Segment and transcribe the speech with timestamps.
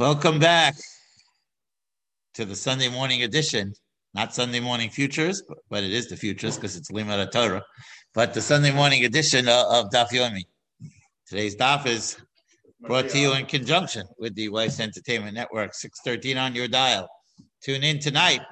[0.00, 0.74] Welcome back
[2.34, 3.72] to the Sunday morning edition.
[4.12, 7.62] Not Sunday morning futures, but, it is the futures because it's Limud Torah.
[8.12, 10.42] But the Sunday morning edition of, of Daf Yomi.
[11.28, 12.16] Today's Daf is
[12.80, 17.08] brought to you in conjunction with the Weiss Entertainment Network, 613 on your dial.
[17.62, 18.42] Tune in tonight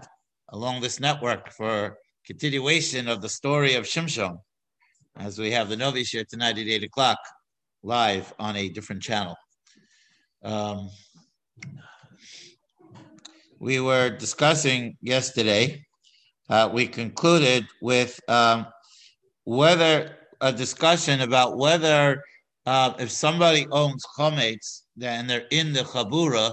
[0.51, 4.39] along this network for continuation of the story of Shimshon,
[5.17, 7.19] as we have the Novi here tonight at 8 o'clock,
[7.83, 9.35] live on a different channel.
[10.45, 10.89] Um,
[13.63, 15.85] we were discussing yesterday,
[16.51, 18.67] uh, we concluded with um,
[19.45, 22.23] whether a discussion about whether
[22.67, 26.53] uh, if somebody owns chametz and they're in the chabura,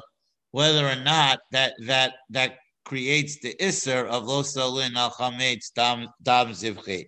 [0.51, 6.07] whether or not that that that creates the isser of lo salin al chametz dam
[6.21, 7.05] dam zivchi,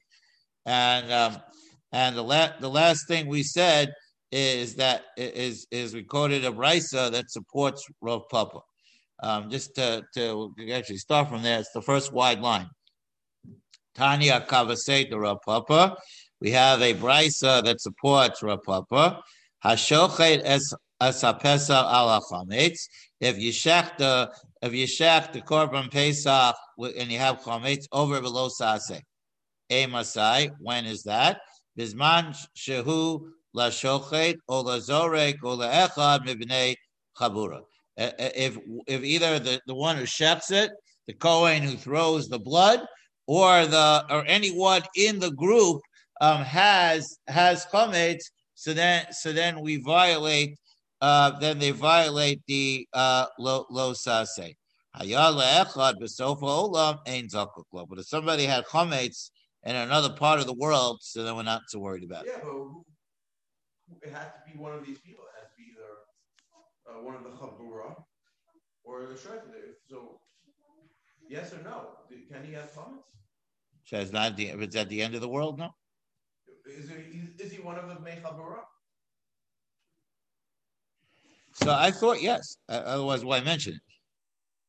[0.66, 1.38] and um,
[1.92, 3.94] and the la- the last thing we said
[4.32, 8.60] is that is is quoted a brisa that supports Rav Papa.
[9.24, 12.68] Um, just to, to actually start from there, it's the first wide line.
[13.94, 15.96] Tanya Kavasei to Rav Papa.
[16.40, 19.22] We have a brisa that supports Rav Papa.
[19.64, 22.88] Hashochet es asapesa ala chametz.
[23.20, 28.22] If you shech the if you shech the korban pesach and you have chametz over
[28.22, 29.02] below sase,
[29.70, 30.52] a masai.
[30.60, 31.42] When is that?
[31.78, 33.22] Bisman shehu
[33.54, 36.76] la shochet or la zorek or la echad mibnei
[37.18, 37.62] chabura.
[37.98, 38.58] If
[38.88, 40.72] if either the, the one who shechs it,
[41.08, 42.82] the kohen who throws the blood,
[43.28, 45.82] or the or anyone in the group
[46.22, 48.24] um, has has chametz,
[48.56, 50.56] so then so then we violate.
[51.02, 53.26] Uh, then they violate the uh.
[53.38, 53.64] But
[58.00, 59.32] if somebody had chametz
[59.64, 62.34] in another part of the world, so then we're not so worried about it.
[62.36, 62.91] Yeah, but
[64.02, 65.24] it has to be one of these people.
[65.26, 65.92] It has to be either
[66.90, 67.96] uh, one of the chabura
[68.84, 69.42] or the shofar.
[69.90, 70.20] So,
[71.30, 71.98] yes or no?
[72.32, 73.04] Can he have chametz?
[73.86, 75.70] So it's not the, it's at the end of the world, no.
[76.66, 78.60] Is, he, is he one of the mechabura?
[81.54, 82.58] So I thought yes.
[82.70, 83.82] Uh, otherwise, why mention it?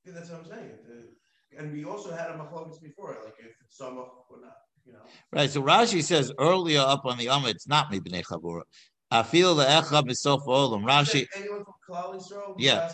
[0.04, 0.70] Yeah, that's what I'm saying.
[0.84, 4.56] Uh, and we also had a machlokes before, like if it's samach or not.
[4.84, 4.98] You know?
[5.32, 5.50] Right.
[5.50, 8.62] So Rashi says earlier up on the Amid, it's not mibnei chabura.
[9.12, 10.84] I feel the echab is so olam.
[10.84, 11.26] Rashi.
[11.36, 12.54] Anyone from Klal Yisrael?
[12.56, 12.90] Yeah.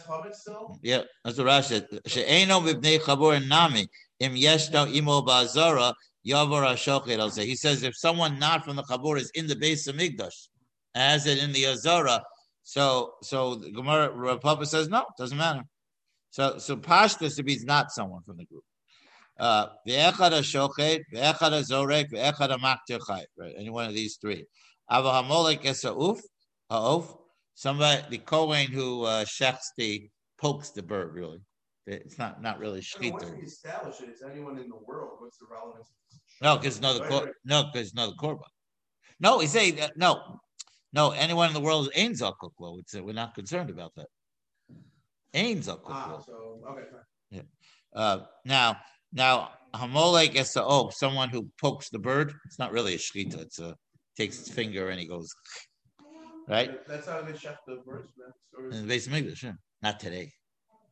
[0.83, 1.03] Yeah.
[1.25, 1.87] That's what Rashi said.
[2.07, 3.87] She'eno mibnei chabura nami
[4.19, 5.95] im yeshno imo ba'azara
[6.27, 7.31] yavar hashochet.
[7.31, 7.47] Say.
[7.47, 10.49] He says if someone not from the chabur is in the base of Migdash,
[10.97, 12.25] as it in the Azara,
[12.65, 15.63] so so the Gemara Rav Papa says no, doesn't matter.
[16.31, 18.65] So so Pashtus if he's not someone from the group.
[19.39, 24.45] Uh, ve'echad hashochet, ve'echad hazorek, ve'echad hamaktir Right, any one of these three.
[24.91, 26.19] Avahamolek esauf,
[26.71, 27.17] ha'of.
[27.55, 30.09] Somebody, the Kohen who uh, shechs the
[30.41, 31.13] pokes the bird.
[31.13, 31.41] Really,
[31.87, 33.13] it's not not really shechita.
[33.13, 35.19] Once we establish it, is anyone in the world?
[35.19, 35.89] What's the relevance?
[36.41, 38.43] No, because no the cor- no because no the korban.
[39.21, 40.41] No, he say uh, no,
[40.93, 41.11] no.
[41.11, 42.79] Anyone in the world is ain zakuklo.
[42.79, 44.07] It's uh, we're not concerned about that.
[45.35, 45.91] Ain zakuklo.
[45.91, 46.83] Ah, so okay.
[46.91, 47.01] Fine.
[47.31, 47.43] Yeah.
[47.93, 48.77] Uh, now,
[49.13, 52.33] now hamolek esa oh, someone who pokes the bird.
[52.47, 53.41] It's not really a shechita.
[53.41, 53.75] It's a
[54.19, 55.33] takes his finger and he goes,
[56.49, 56.87] right?
[56.87, 58.73] That's how they chef the birds, man.
[58.73, 59.53] In the base of English, yeah.
[59.83, 60.33] not today.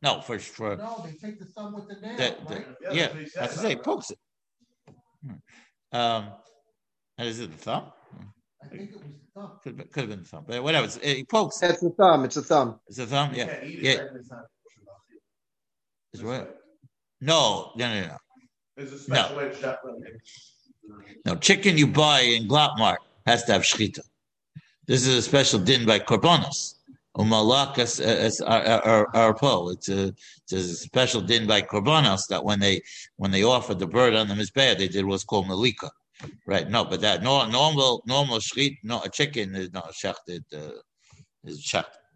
[0.01, 2.17] No, for for no, they take the thumb with the nail.
[2.17, 2.65] The, the, right?
[2.81, 4.19] Yeah, yeah, that's what he that's to say, pokes it.
[5.25, 5.97] Hmm.
[5.97, 6.27] Um,
[7.17, 7.91] and is it the thumb?
[8.63, 9.51] I think it was the thumb.
[9.63, 10.85] Could, could have been the thumb, but whatever.
[10.85, 11.61] It's, it, he pokes.
[11.63, 12.25] It's the thumb.
[12.25, 12.79] It's a thumb.
[12.87, 13.31] It's the thumb.
[13.31, 13.95] You Yeah, can't it, yeah.
[13.95, 14.09] right?
[14.15, 14.45] It's not
[16.13, 16.59] It's what?
[17.19, 18.17] No, no, no, no.
[18.75, 19.77] There's a special way to chef.
[21.25, 23.99] No, chicken you buy in Glotmart has to have shchita.
[24.87, 26.75] This is a special din by korbanos.
[27.17, 27.99] Umalak as
[28.41, 29.73] arpo.
[29.73, 32.81] It's a it's a special din by korbanos that when they
[33.17, 35.91] when they offered the bird on the mizbeah, they did what's called malika.
[36.45, 36.69] Right?
[36.69, 40.43] No, but that normal normal shchit, no a chicken is not shechted.
[40.53, 40.79] Uh,
[41.43, 42.06] is shechted.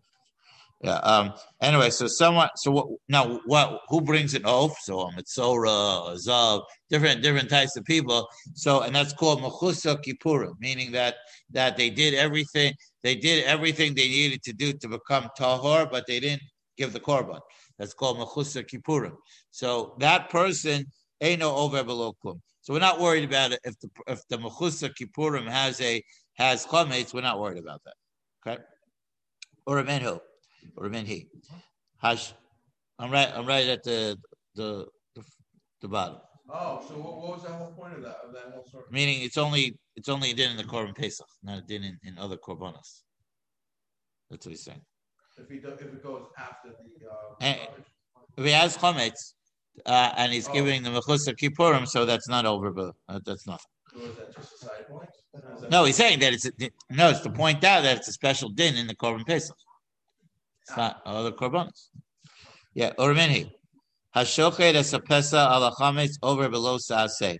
[0.83, 0.95] Yeah.
[0.97, 1.33] Um.
[1.61, 2.49] Anyway, so someone.
[2.55, 3.81] So what, now, what?
[3.89, 4.75] Who brings an oath?
[4.81, 8.27] So um, it's Sora, Zav, different different types of people.
[8.55, 11.17] So, and that's called mechusa kippurim, meaning that
[11.51, 12.73] that they did everything.
[13.03, 16.41] They did everything they needed to do to become tahor, but they didn't
[16.77, 17.39] give the korban.
[17.77, 19.13] That's called mechusa kippurim.
[19.51, 20.87] So that person
[21.21, 22.39] ain't no over below klum.
[22.61, 26.01] So we're not worried about it if the if the mechusa kippurim has a
[26.37, 27.13] has chametz.
[27.13, 27.93] We're not worried about that.
[28.47, 28.63] Okay.
[29.67, 30.19] Or a minhu
[30.77, 31.27] or he.
[32.01, 32.33] Hash.
[32.99, 33.29] I'm right.
[33.33, 34.17] I'm right at the
[34.55, 34.85] the
[35.15, 35.23] the,
[35.81, 36.17] the bottom.
[36.53, 38.83] Oh, so what, what was the whole point of that of that whole story?
[38.91, 41.97] Meaning, it's only it's only a din in the korban pesach, not a din in,
[42.03, 43.03] in other korbanos.
[44.29, 44.81] That's what he's saying.
[45.37, 47.45] If he does, if it goes after the.
[47.45, 47.55] Uh.
[48.37, 49.33] If he has chometz,
[49.85, 50.53] uh, and he's Oh.
[50.53, 53.65] giving the mechusa kippurim, so that's not over, but uh, that's nothing.
[53.95, 55.09] Or is that just a side point?
[55.33, 56.51] That- No, he's saying that it's a,
[56.89, 59.55] no, it's to point out that it's a special din in the korban pesach.
[60.77, 61.89] Not other korbanos.
[62.73, 63.51] Yeah, or minhi.
[64.15, 67.37] Hashochet es a pesa ala chametz over below saaseh.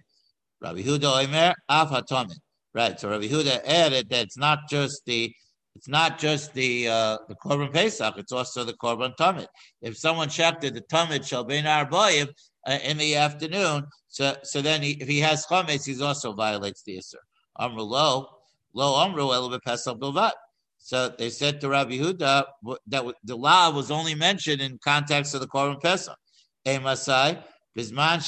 [0.62, 2.38] Rabbi Huda Omer af hatomin.
[2.74, 3.00] Right.
[3.00, 5.34] So Rabbi Huda added that it's not just the
[5.76, 9.48] it's not just the uh, the korban pesach; it's also the korban tamid.
[9.82, 12.30] If someone shechted the tamid shall be in arbayim
[12.68, 16.84] uh, in the afternoon, so so then he, if he has chametz, he also violates
[16.84, 17.20] the iser.
[17.60, 18.28] Amru lo
[18.74, 20.34] lo amru el pesach bilvat.
[20.84, 22.44] So they said to Rabbi Huda
[22.88, 26.18] that the law was only mentioned in context of the korban pesach.
[26.68, 27.38] E masai
[27.78, 28.20] bizman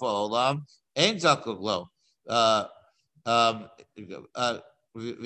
[0.00, 0.62] olam
[1.60, 1.88] lo.
[2.28, 2.64] Uh,
[3.26, 3.68] um,
[4.34, 4.58] uh.
[4.96, 5.16] Right?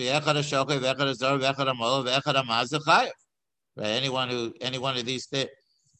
[3.81, 5.51] Anyone who any one of these things.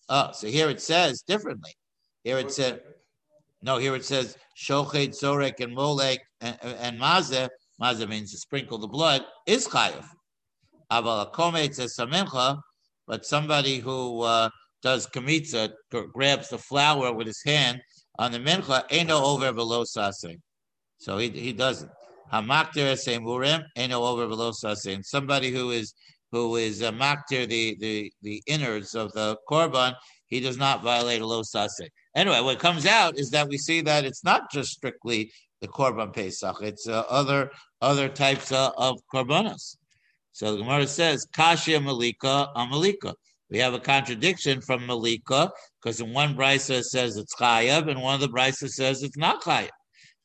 [0.09, 1.73] Oh, so here it says differently.
[2.25, 2.81] Here it that?
[3.63, 7.49] No, here it says shochet, zorek, and molek, and, mazeh.
[7.81, 10.05] Mazeh means to sprinkle the blood is chayav.
[10.91, 11.97] Aval akomet says
[13.07, 14.51] but somebody who uh,
[14.83, 15.73] does kamitza
[16.13, 17.81] grabs the flour with his hand
[18.19, 20.37] on the mincha, ain't no over below sase.
[20.99, 21.91] So he he doesn't.
[22.33, 24.93] Hamakter semurim ain't no over below sase.
[24.93, 25.95] And somebody who is
[26.33, 29.95] who is a makter the the the innards of the korban,
[30.27, 31.43] he does not violate a low.
[32.19, 35.31] Anyway, what comes out is that we see that it's not just strictly
[35.61, 39.77] the korban pesach; it's uh, other other types uh, of korbanos.
[40.33, 43.15] So the Gemara says kasha malika amalika.
[43.51, 48.17] We have a contradiction from malika because in one brisa says it's chayav, and one
[48.17, 49.69] of the brisa says it's not chayav.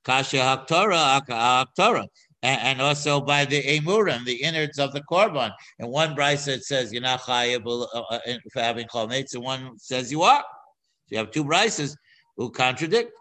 [0.03, 2.07] Kasha haktora haktora.
[2.41, 5.51] And, and also by the emurim, the innards of the korban.
[5.77, 8.19] In one brisa it says you're not chayav uh, uh,
[8.51, 10.43] for having chometz, and one says you are.
[11.13, 11.95] You have two brises
[12.37, 13.11] who contradict.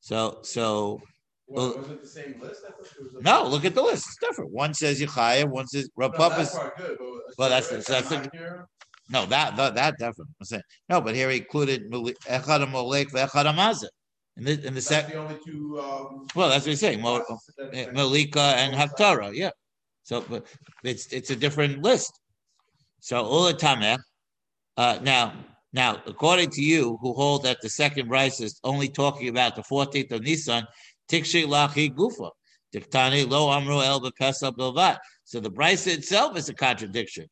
[0.00, 1.00] So so
[1.48, 2.60] was it the same list?
[2.68, 4.04] I thought it was a- no, look at the list.
[4.06, 4.52] It's different.
[4.52, 8.16] One says Yechaya, one says No, that is good, but Well, that's- that's I'm the-
[8.26, 8.68] not here,
[9.08, 10.34] no that that, that definitely.
[10.40, 13.88] I'm saying no, but here he included Echad Molek Echad Amazah.
[14.36, 15.80] In the in the That's second, the only two.
[15.80, 17.00] Um, well, that's what he's saying.
[17.00, 17.24] Mo,
[17.72, 19.50] eh, Malika and Haktorah, yeah.
[20.02, 20.46] So, but
[20.84, 22.12] it's it's a different list.
[23.00, 23.98] So Ulatameh.
[24.76, 25.32] Uh, now,
[25.72, 29.62] now, according to you, who hold that the second rice is only talking about the
[29.62, 30.66] fourteenth of Nisan,
[31.10, 32.30] Tikshi Lachi Gufa,
[32.74, 34.98] Diktani Lo Amru El Bepesa Bilvat.
[35.24, 37.26] So the Brisa itself is a contradiction.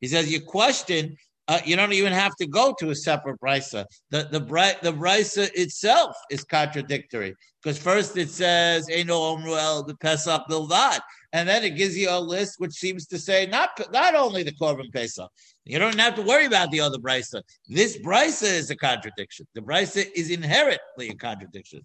[0.00, 1.16] He says you question.
[1.48, 3.84] Uh, you don't even have to go to a separate brisa.
[4.10, 4.40] The the
[4.82, 10.98] the brisa itself is contradictory because first it says Eino Omru El Pesach Bilvad,
[11.32, 14.54] and then it gives you a list which seems to say not not only the
[14.54, 15.30] Korban Pesach.
[15.64, 17.42] You don't have to worry about the other brisa.
[17.68, 19.46] This brisa is a contradiction.
[19.54, 21.82] The brisa is inherently a contradiction.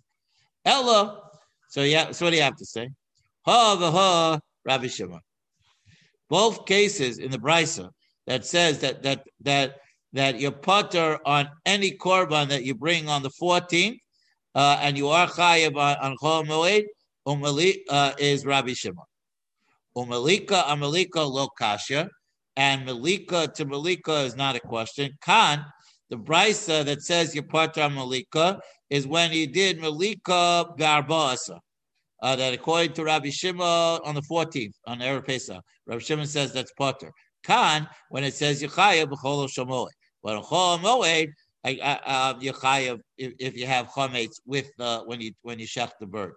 [0.65, 1.21] Ella.
[1.69, 2.11] So yeah.
[2.11, 2.89] So what do you have to say?
[3.45, 5.21] Ha v'ha Rabbi Shimon.
[6.29, 7.91] Both cases in the brisa
[8.31, 9.75] that says that that that
[10.13, 13.97] that you're putter on any korban that you bring on the 14th,
[14.55, 16.85] uh, and you are chayiv on, on Chol Moed,
[17.27, 19.03] umali uh, is Rabbi Shimon.
[19.97, 22.09] Umalika amalika lo kasha,
[22.55, 25.11] and malika to malika is not a question.
[25.19, 25.65] Khan,
[26.09, 31.59] the brisa that says you putter on malika is when he did malika garbaasa.
[32.23, 36.53] Uh, that according to Rabbi Shimon on the 14th on Erev Pesach, Rabbi Shimon says
[36.53, 37.11] that's potter.
[37.43, 39.89] Khan, when it says Yechaya b'chol shamoed.
[40.23, 41.29] But on Chol Moed,
[41.63, 46.33] uh, Yechaya if, you have chametz with uh, when you when you shech the bird.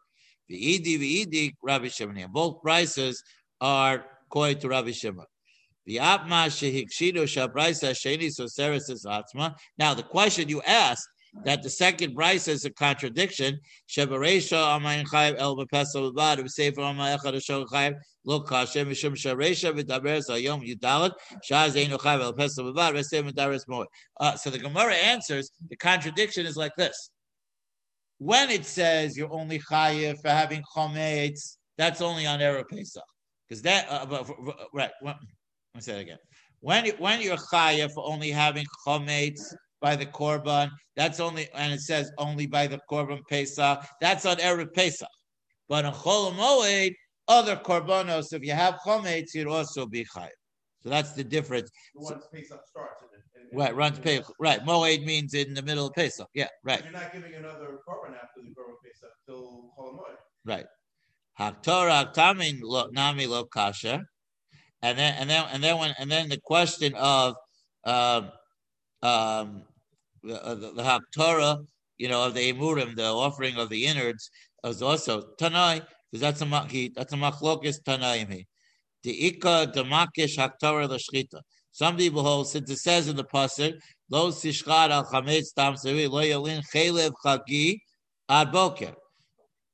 [0.49, 2.27] The Idi v'Idi Rabbi Shimon.
[2.33, 3.23] Both prices
[3.61, 5.27] are according to Rabbi Shimon.
[5.87, 5.99] The.
[9.79, 11.09] Now the question you asked
[11.45, 13.59] that the second brisa is a contradiction.
[13.89, 14.55] Shebaresha
[15.39, 15.57] el
[24.37, 27.11] So the Gemara answers the contradiction is like this.
[28.19, 33.03] When it says you're only chayiv for having chometz, that's only on Erev Pesach.
[33.49, 34.25] Because that, uh,
[34.73, 36.19] right, when, let me say it again.
[36.61, 39.53] When, when you're chayiv for only having chometz
[39.85, 44.37] by the korban, that's only, and it says only by the korban Pesach, that's on
[44.39, 45.07] Erev Pesach.
[45.69, 46.95] But on Chol Moed,
[47.29, 50.31] other korbanos, if you have chometz, you'd also be chayiv.
[50.81, 51.71] So that's the difference.
[51.95, 53.03] Once Pesach starts.
[53.03, 54.23] And, Right, run to pay.
[54.41, 56.29] Right, Moed means in the middle of Pesach.
[56.35, 60.17] Yeah, right, You're not giving another korban after the korban Pesach till Chol Hamoed.
[60.47, 60.67] right.
[61.39, 64.03] Haktorah Haktamin lo nami lo kasha,
[64.81, 67.35] and then and then and then when and then the question of
[67.85, 68.31] um
[69.03, 69.74] um the
[70.33, 71.65] uh, the, the Haktorah,
[71.99, 74.31] you know, of the emurim, the offering of the innards,
[74.65, 78.33] is also Tanai because that's a ma- he, that's a machlokis Tanaim.
[78.33, 78.47] he.
[79.03, 81.41] The Ika Damakish Haktorah l'shchita.
[81.73, 83.75] Some people hold since it says in the pasuk,
[84.11, 87.79] Lo sishchad al chametz tam sevi lo yalin chelev chagi
[88.29, 88.95] ad boker.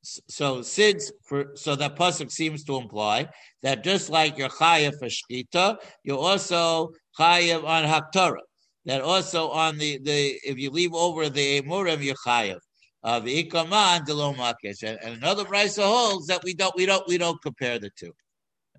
[0.03, 3.29] So since for so that pasuk seems to imply
[3.63, 8.50] that just like you're chayev for shchita, you're also chayev on haktorah.
[8.87, 12.59] That also on the the if you leave over the emurim, you're chayev.
[13.03, 17.17] Uh, the ikaman delo and, and another brisa holds that we don't we don't we
[17.17, 18.13] don't compare the two.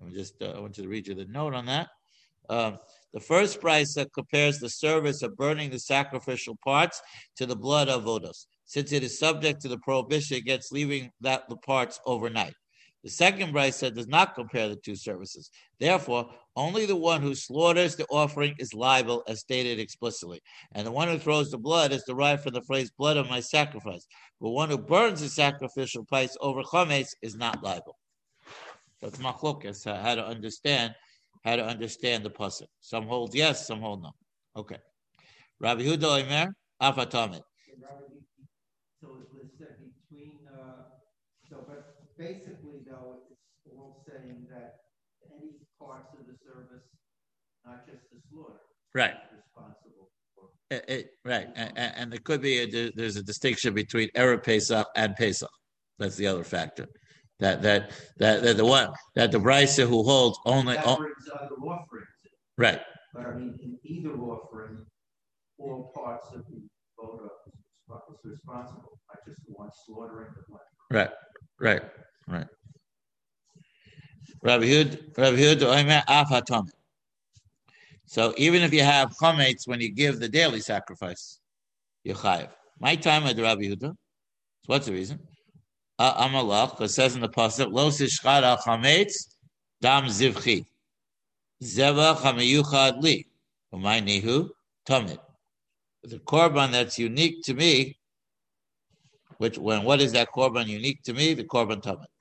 [0.00, 1.88] Me just uh, I want you to read you the note on that.
[2.48, 2.78] Um,
[3.12, 7.00] the first price that compares the service of burning the sacrificial parts
[7.36, 11.48] to the blood of odos, since it is subject to the prohibition against leaving that
[11.48, 12.54] the parts overnight.
[13.02, 15.50] The second that does not compare the two services.
[15.80, 20.40] Therefore, only the one who slaughters the offering is liable, as stated explicitly,
[20.72, 23.40] and the one who throws the blood is derived from the phrase "blood of my
[23.40, 24.06] sacrifice."
[24.40, 27.98] But one who burns the sacrificial price over chametz is not liable.
[29.00, 30.94] That's machlokas, uh, how to understand
[31.44, 32.68] how to understand the pasuk.
[32.80, 34.12] Some hold yes, some hold no.
[34.54, 34.78] Okay.
[35.58, 37.42] Rabbi Huda Omer, afatamit.
[39.00, 39.08] So
[40.08, 40.84] between, uh,
[42.22, 44.74] basically though, it's all saying that
[45.34, 45.50] any
[45.80, 46.86] parts of the service,
[47.66, 48.60] not just the slaughter.
[48.94, 49.14] Right.
[49.34, 50.48] Responsible for.
[50.70, 54.86] It- it- right, and, and, there could be a, there's a distinction between erev Pesach
[54.96, 55.50] and Pesach.
[55.98, 56.86] That's the other factor.
[57.40, 61.56] That that that, that the one that the brisa who holds only That brings other
[61.56, 62.06] offerings,
[62.56, 62.80] right
[63.12, 64.86] but I mean, in either offering,
[65.58, 66.62] all parts of the
[66.98, 67.30] vote
[67.90, 70.60] is responsible, not just the one slaughtering the blood.
[70.90, 71.10] right
[71.60, 71.82] right
[72.28, 72.46] right.
[74.42, 76.72] Rabbi Hud Rabbi Hud Omer afatamit.
[78.06, 81.40] So even if you have chametz when you give the daily sacrifice,
[82.04, 82.50] you're chayiv.
[82.78, 83.90] My time at Rabbi Huda.
[83.90, 83.96] So
[84.66, 85.18] what's the reason?
[85.98, 89.36] Uh, Amalach, because says in the pasuk, "Lo sishchad al chametz
[89.80, 90.66] dam zivchi
[91.62, 93.26] zevach hamiyuchad li
[93.72, 94.50] umay nihu
[94.86, 95.18] tamid."
[96.02, 97.96] The korban that's unique to me,
[99.38, 101.34] which when what is that korban unique to me?
[101.34, 102.11] The korban tamid.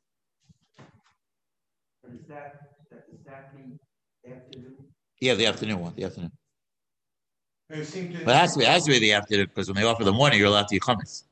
[2.12, 2.60] And is that,
[2.91, 4.75] that, is that the afternoon?
[5.22, 6.32] Yeah, the afternoon one, the afternoon.
[7.70, 9.68] It seemed to- But it has to be, it has to be the afternoon because
[9.70, 11.24] when they offer the morning, you're allowed to eat chametz.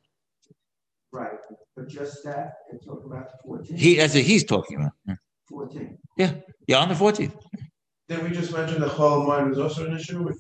[1.11, 1.31] Right,
[1.75, 3.75] but just that, and talk about fourteen.
[3.77, 5.17] He that's what he's talking about.
[5.49, 5.97] Fourteen.
[6.17, 7.33] Yeah, on the 14th.
[8.07, 10.39] Did we just mention the Chol Hamoed was also an issue with?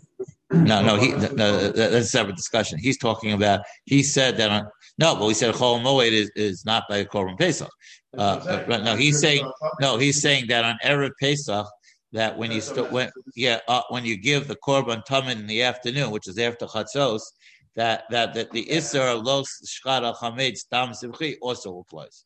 [0.51, 1.59] No, no, he, no, as well?
[1.59, 2.79] that- that's a separate discussion.
[2.79, 6.65] He's talking about, he said that on, no, but we said Chol Moed is, is
[6.65, 7.69] not by Korban Pesach.
[8.13, 11.67] That's what I'm Uh, no, he's saying- No, he's saying that on Erev Pesach,
[12.13, 15.61] that when you still, when, yeah, uh, when you give the Korban Tamid in the
[15.61, 17.21] afternoon, which is after Chatzos,
[17.75, 22.25] that, that, that the Isser of Los Shchad al Chametz Tam Simchi also applies.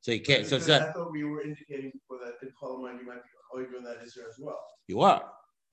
[0.00, 2.78] So you can't, so it's not, I thought we were indicating for that in Chol
[2.80, 4.58] Hamoed, you might be arguing that issue as well.
[4.88, 5.22] you are,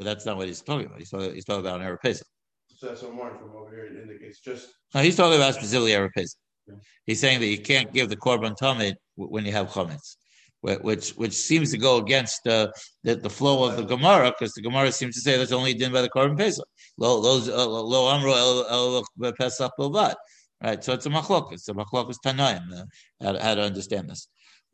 [0.03, 0.99] but that's not what he's talking about.
[0.99, 2.27] He's talking, he's talking about on Erev Pesach.
[2.75, 4.73] So that's what Martin from over here indicates, just.
[4.93, 6.37] No, he's talking about specifically Erev Pesach.
[6.67, 6.75] Yeah.
[7.05, 10.15] He's saying that you can't give the korban tamid when you have chametz,
[10.61, 12.67] which which seems to go against uh,
[13.03, 15.91] the the flow of the Gemara because the Gemara seems to say that's only done
[15.91, 16.65] by the korban Pesach.
[16.97, 20.15] Lo lo uh, amro el Pesach bilvad.
[20.63, 21.51] Right, so it's a machlok.
[21.51, 22.61] It's a machlok tanaim.
[22.73, 22.85] Uh,
[23.21, 24.29] how, to- how to understand this?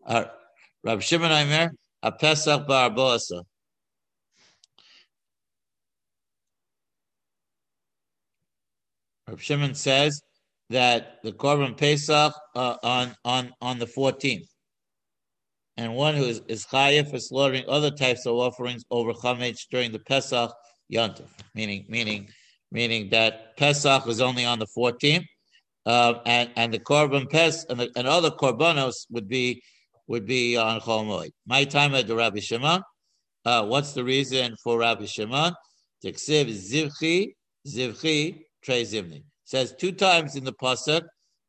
[0.05, 0.25] Uh,
[0.83, 1.71] Rabbi Shimon Aimer
[2.03, 3.43] a Pesach bar boasa.
[9.29, 10.21] Rabbi Shimon says
[10.71, 14.47] that the korban pesach uh, on on on the fourteenth,
[15.77, 19.91] and one who is, is chayiv for slaughtering other types of offerings over chametz during
[19.91, 20.51] the pesach
[20.91, 22.27] yontif, meaning meaning
[22.71, 25.25] meaning that pesach is only on the fourteenth,
[25.85, 29.61] uh, and and the korban pes and, and other korbanos would be
[30.07, 31.29] would be on Chol.
[31.45, 32.81] My time at the Rabbi Shimon.
[33.45, 35.53] Uh, what's the reason for Rabbi Shimon?
[36.03, 41.03] Tiksiv zivchi zivchi trey zimni says two times in the pasuk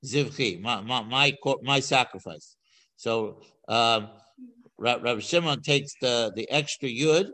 [0.05, 2.57] zivchi my my my, my sacrifice.
[2.97, 4.09] So um,
[4.79, 7.31] Rabbi Shimon takes the the extra yud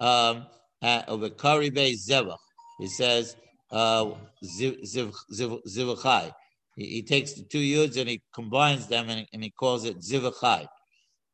[0.00, 0.46] um,
[0.82, 2.36] uh, of a kari zevach.
[2.78, 3.36] He says
[3.70, 4.06] uh,
[4.44, 6.32] ziv ziv ziv.
[6.76, 10.66] He, takes the two yuds and he combines them and, and he calls it zivachai.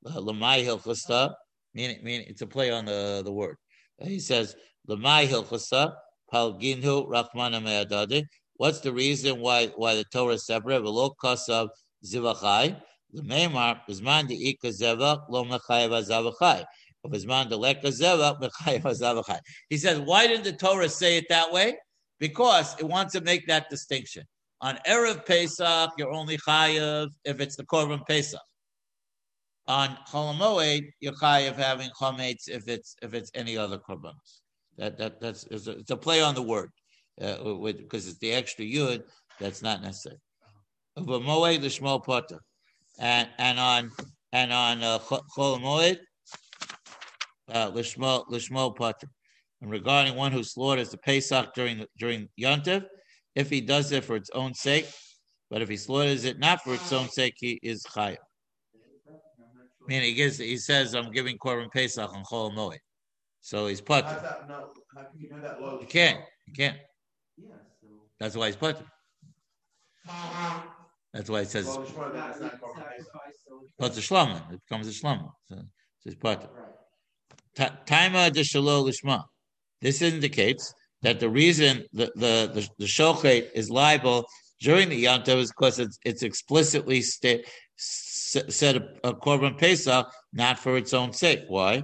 [0.07, 1.35] Lamai hilchasta,
[1.75, 3.57] meaning meaning it's a play on the the word.
[4.01, 4.55] He says
[4.89, 5.95] Lamai hilchasta
[6.33, 8.25] Palginhu Rachmana Me'adadi.
[8.57, 10.83] What's the reason why why the Torah is separate?
[10.83, 11.69] V'lo kasav
[12.05, 12.81] zivachai.
[13.12, 16.65] L'meimar b'zman de'ika zevach lo mechayev azavachai.
[17.07, 19.41] B'zman de'leka zevach mechayev azavachai.
[19.69, 21.77] He says, why didn't the Torah say it that way?
[22.19, 24.25] Because it wants to make that distinction.
[24.61, 28.41] On Erev Pesach, you're only chayev if it's the Korban Pesach.
[29.67, 34.42] On Cholamoed, you're chayev having chametz if it's if it's any other korbanos.
[34.79, 36.71] That that that's it's a, it's a play on the word
[37.21, 39.02] uh, because it's the extra yud
[39.38, 40.17] that's not necessary.
[40.97, 42.41] But moed the shmo potter,
[42.99, 43.91] and and on
[44.33, 45.99] and on uh, chol moed
[47.50, 49.09] uh, lishmo lishmo potter.
[49.61, 52.85] And regarding one who slaughters the pesach during during yontiv,
[53.35, 54.87] if he does it for its own sake,
[55.50, 58.17] but if he slaughters it not for its own sake, he is chayav.
[59.87, 62.79] Meaning he gives he says I'm giving korban pesach on chol moed,
[63.43, 63.83] so he's.
[63.87, 65.79] How's that, how can you do that low?
[65.81, 66.19] You can't.
[66.47, 66.79] You can't.
[67.37, 67.49] Yeah,
[67.81, 67.89] so.
[68.19, 68.85] That's why he's potter.
[71.13, 73.07] That's why it says Well, which one, that's Not not Korban Pesach.
[73.13, 74.53] sacrifice, so it's- potter shlomo.
[74.55, 75.31] It becomes a shlomo.
[75.49, 76.49] So potter.
[76.55, 76.69] Right.
[77.55, 79.25] Ta- Taima de shalo lishma.
[79.83, 80.73] This indicates
[81.03, 84.25] that the reason the the the, the shochet is liable
[84.61, 87.45] during the yontav is because it's it's explicitly sta-
[87.77, 91.41] said a, a korban pesach not for its own sake.
[91.49, 91.83] Why?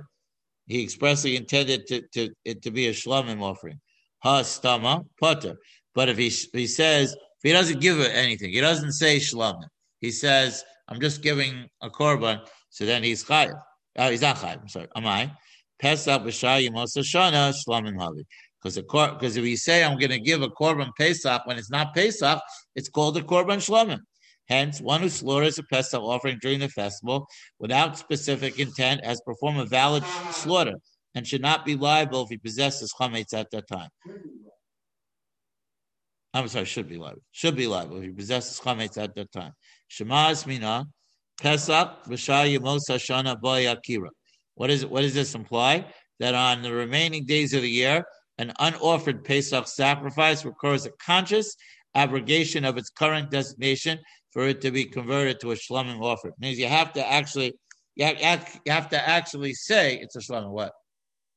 [0.68, 3.80] He expressly intended to to it to be a shlomim offering.
[4.22, 5.56] Ha stama potter.
[5.94, 9.68] But if he he says if he doesn't give it anything, he doesn't say shlomim.
[10.00, 12.46] He says I'm just giving a korban.
[12.70, 13.60] So then he's chayav.
[13.98, 14.60] Oh, uh, he's not chayav.
[14.60, 14.88] I'm sorry.
[14.94, 15.32] Am I?
[15.80, 18.24] Pesach b'shayim Shana shlamim havi.
[18.62, 21.94] Because because if you say I'm going to give a korban Pesach when it's not
[21.94, 22.40] Pesach,
[22.74, 24.00] it's called a korban shlamim.
[24.48, 27.26] Hence, one who slaughters a Pesach offering during the festival
[27.58, 30.74] without specific intent has performed a valid slaughter
[31.14, 33.90] and should not be liable if he possesses chametz at that time.
[36.32, 37.22] I'm sorry, should be liable.
[37.32, 39.52] Should be liable if he possesses chametz at that time.
[39.88, 40.86] Shema Asmina,
[41.40, 44.10] Pesach b'shayim Shana boy akira.
[44.54, 45.86] What is what does this imply?
[46.20, 48.04] That on the remaining days of the year,
[48.38, 51.54] an unoffered Pesach sacrifice requires a conscious
[51.94, 53.98] abrogation of its current designation
[54.30, 56.28] for it to be converted to a shlomim offer.
[56.28, 57.54] It means you have to actually
[57.98, 60.50] you have, you have to actually say it's a shlomim.
[60.50, 60.72] What?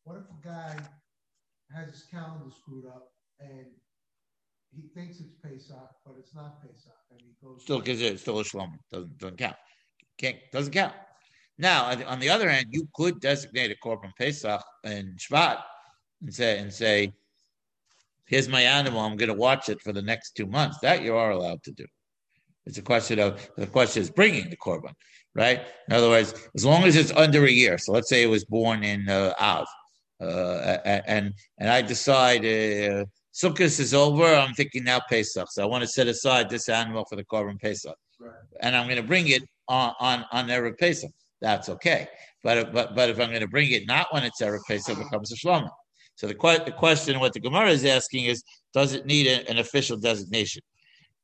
[0.03, 0.75] What if a guy
[1.75, 3.65] has his calendar screwed up and
[4.75, 8.39] he thinks it's Pesach, but it's not Pesach, and he goes Still gives it still
[8.39, 8.77] a shlomim.
[8.91, 9.55] Doesn't doesn't count.
[10.17, 10.93] Can't doesn't count.
[11.57, 15.61] Now, on the other hand, you could designate a korban pesach and Shvat
[16.21, 17.11] and say and say,
[18.25, 19.01] "Here's my animal.
[19.01, 21.71] I'm going to watch it for the next two months." That you are allowed to
[21.71, 21.85] do.
[22.65, 24.93] It's a question of the question is bringing the korban,
[25.35, 25.61] right?
[25.87, 27.77] In other words, as long as it's under a year.
[27.77, 29.67] So let's say it was born in uh, Av,
[30.21, 34.25] uh, and and I decide uh, Sukkot is over.
[34.25, 37.59] I'm thinking now Pesach, so I want to set aside this animal for the korban
[37.59, 38.31] Pesach, Right.
[38.59, 41.11] and I'm going to bring it on on on Erev Pesach.
[41.41, 42.07] That's okay.
[42.43, 45.03] But but but if I'm going to bring it not when it's Erev Pesach, it
[45.03, 45.69] becomes a Shlomo.
[46.15, 48.43] So the, the question, what the Gemara is asking is,
[48.75, 50.61] does it need an official designation?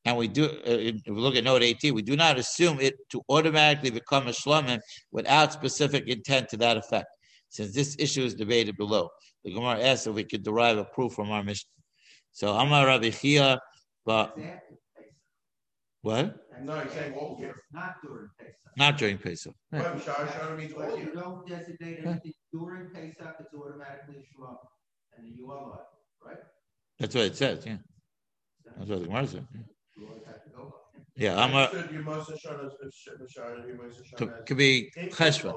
[0.04, 2.94] And we do, uh, if we look at note 18, we do not assume it
[3.10, 4.80] to automatically become a shlomim
[5.12, 7.06] without specific intent to that effect.
[7.48, 9.08] Since this issue is debated below,
[9.44, 11.68] the Gemara asks if we could derive a proof from our mission.
[12.32, 13.58] So Amar Rabbi Chia,
[14.04, 14.36] but
[16.02, 16.36] what?
[16.62, 17.54] No, he's saying all year.
[17.72, 18.72] Not during Pesach.
[18.76, 19.54] Not during Pesach.
[19.72, 19.84] Right.
[19.84, 24.46] Right, Shara Shana means all If you don't designate anything during Pesach, it's automatically a
[25.16, 25.80] and then you are
[26.24, 26.36] right?
[26.98, 27.64] That's what it says.
[27.66, 27.76] Yeah,
[28.76, 29.42] that's what the Gemara says.
[29.54, 29.60] Yeah,
[29.98, 30.72] You always have to
[31.16, 32.72] yeah Amar Should you must have shown us,
[33.36, 33.76] Shara, you
[34.16, 35.54] could, could be Including cheshva.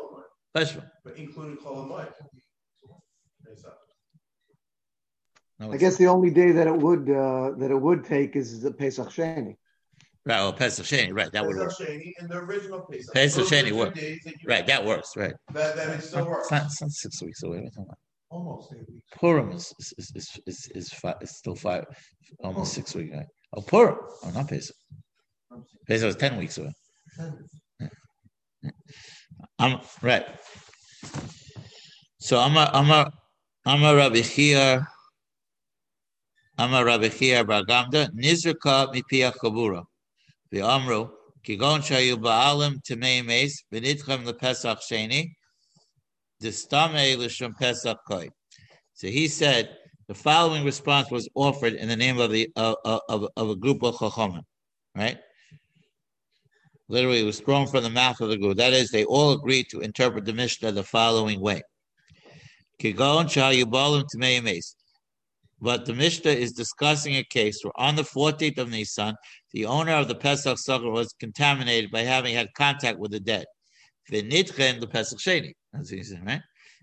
[0.57, 0.83] Cheshva.
[1.03, 2.11] But including Chol Hamoed.
[3.47, 3.73] Pesach.
[5.59, 8.61] No, I guess the only day that it would uh, that it would take is
[8.61, 9.55] the Pesach Sheni.
[10.25, 10.39] Right.
[10.39, 11.13] Oh, Pesach Sheni.
[11.13, 11.31] Right.
[11.31, 11.69] That would work.
[11.69, 13.13] Pesach Sheni in the original Pesach.
[13.13, 13.99] Pesach Sheni works.
[13.99, 14.65] days that you- Right.
[14.65, 15.15] That works.
[15.15, 15.33] Right.
[15.53, 16.45] That, that it still works.
[16.45, 17.57] It's not, it's not six weeks away.
[17.57, 17.97] What are you talking about?
[18.31, 19.05] almost eight weeks.
[19.19, 21.85] Purim is is is is, is, is, five, is still five,
[22.43, 23.15] almost six weeks.
[23.15, 23.25] Right?
[23.53, 23.97] Oh, Purim.
[24.23, 24.75] Oh, not Pesach.
[25.87, 26.73] Pesach was ten weeks away.
[29.59, 30.25] I'm right.
[32.19, 33.11] So I'm a I'm a
[33.65, 34.87] I'm a Rabbi Chia.
[36.57, 38.09] I'm a Rabbi Chia bar Gamda.
[38.11, 39.83] Nizraka mipia chabura.
[40.51, 41.09] The Amru.
[41.43, 45.31] Kigon shayu ba'alim temei meis v'nitchem lepesach sheni.
[46.41, 48.29] Distame l'shem pesach koi.
[48.93, 49.75] So he said
[50.11, 52.75] the following response was offered in the name of the of,
[53.07, 54.43] of, a group of chachamim,
[54.93, 55.17] right?
[56.89, 58.57] Literally, it was thrown from the mouth of the group.
[58.57, 61.61] That is, they all agreed to interpret the Mishnah the following way.
[62.83, 62.97] But
[65.85, 69.15] the Mishnah is discussing a case where on the 14th of Nisan,
[69.53, 73.45] the owner of the Pesach Sukkah was contaminated by having had contact with the dead.
[74.09, 76.41] The Pesach Sheni, as he said, right?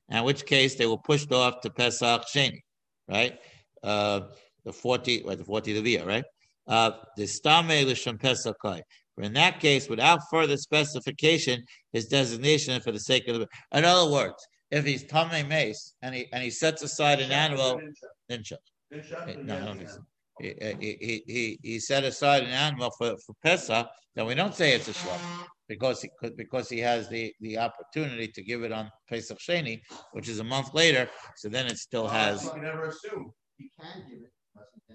[0.08, 2.62] In which case they were pushed off to Pesach Sheni,
[3.08, 3.38] right?
[3.82, 4.20] Uh,
[4.64, 6.24] the 40, right, the 40 of the year, right?
[6.66, 8.82] Uh, the Stame Lishon Pesach Kai.
[9.18, 13.48] In that case, without further specification, his designation for the sake of the.
[13.72, 17.80] In other words, if he's Tame Mace and he and he sets aside an animal,
[18.28, 18.60] then shut.
[18.92, 20.00] No, I don't so.
[20.40, 24.72] He, he, he, he set aside an animal for, for Pesach, then we don't say
[24.72, 28.72] it's a shlach because he could because he has the, the opportunity to give it
[28.72, 29.80] on Pesach Sheni,
[30.12, 31.08] which is a month later.
[31.36, 32.44] So then it still has.
[32.44, 33.32] You can never assume.
[33.58, 34.94] You can give it, unless he.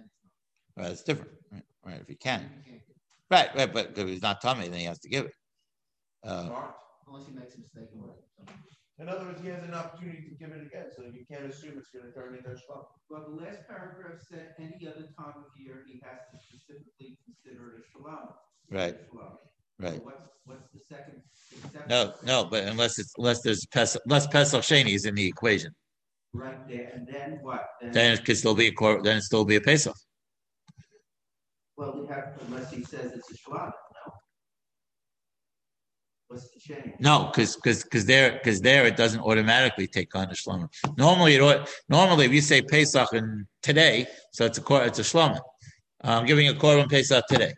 [0.76, 1.32] Right, it's different.
[1.52, 2.42] Right, right, if he can.
[2.42, 2.82] You can't give it,
[3.30, 5.34] Right, right, but if he's not tummy, then he has to give it.
[6.24, 6.50] Uh,
[7.08, 8.24] Unless he makes a mistake and whatever.
[9.00, 11.78] In other words, he has an opportunity to give it again, so you can't assume
[11.78, 12.86] it's gonna turn into a schluck.
[13.10, 17.74] Well, the last paragraph said any other time of year, he has to specifically consider
[17.74, 18.30] it a shalom.
[18.70, 18.96] Right.
[19.12, 19.38] Shalom.
[19.80, 19.96] Right.
[19.96, 21.22] So What's, what's the second?
[21.52, 21.82] exception?
[21.88, 25.72] No, no, but unless it's unless there's Pesach, unless Pesach Sheni is in the equation,
[26.34, 27.64] Right there, and then what?
[27.94, 29.96] then it could still be a then it still be a Pesach.
[31.78, 33.72] Well, we have, unless he says it's a shalom,
[34.06, 34.14] no?
[36.28, 36.94] What's the change?
[37.00, 40.68] No, because because because there because there it doesn't automatically take on the shlomo.
[40.98, 45.40] Normally, it normally if you say Pesach and today, so it's a it's a shlomo.
[46.02, 47.54] I'm giving a korban Pesach today,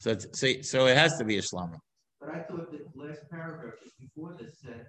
[0.00, 1.78] so it's, so so it has to be a shlomo.
[2.20, 4.84] But I thought the last paragraph before this said,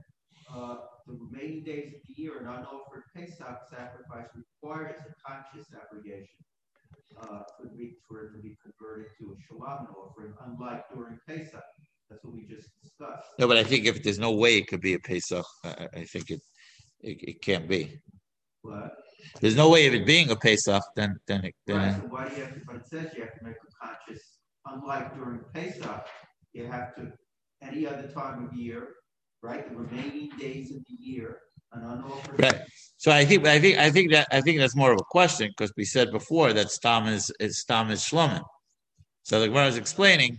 [0.54, 6.28] uh, the remaining days of the year, an unoffered Pesach sacrifice requires a conscious abrogation.
[7.22, 11.62] Uh, could be for it to be converted to a shalom offering, unlike during Pesach.
[12.10, 13.28] That's what we just discussed.
[13.38, 16.06] No, but I think if there's no way it could be a Pesach, I, I-
[16.06, 16.42] think it,
[17.02, 18.00] it it can't be.
[18.64, 18.92] But,
[19.42, 22.36] There's no way of it being a Pesach, then then it, right, so why do
[22.36, 24.39] you have to, but it says you have to make a conscious,
[24.74, 26.06] unlike during Pesach,
[26.54, 27.12] you have to,
[27.62, 28.88] any other time of year,
[29.42, 31.38] right, the remaining days of the year,
[31.74, 32.40] an unoffered.
[32.42, 32.62] Right.
[32.98, 35.50] So I think I think I think that I think that's more of a question
[35.50, 38.44] because we said before that stam is is stam is shlomen.
[39.24, 40.38] So the Gemara is explaining,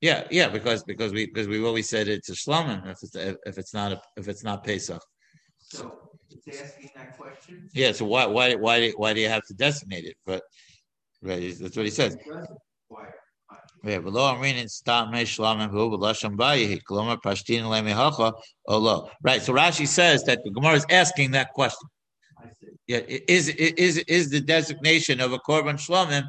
[0.00, 3.58] yeah, yeah, because because we because we've always said it's a shlomen if it's if
[3.58, 5.02] it's not a, if it's not Pesach.
[5.58, 6.10] So
[6.46, 7.68] it's asking that question.
[7.74, 7.92] Yeah.
[7.92, 10.16] So why why why do- why do you have to designate it?
[10.24, 10.42] But
[11.22, 12.16] right, that's what he says.
[13.88, 14.44] It doesn't require conscious.
[14.44, 18.32] Yeah, but lo amrinin stam me shlomen hu b'lashon bayi kolomar pashtin lemehacha
[18.66, 19.10] olo.
[19.22, 19.42] Right.
[19.42, 21.88] So Rashi says that the Gemara is asking that question.
[22.86, 26.24] Yeah, is is is the designation of a korban shlomim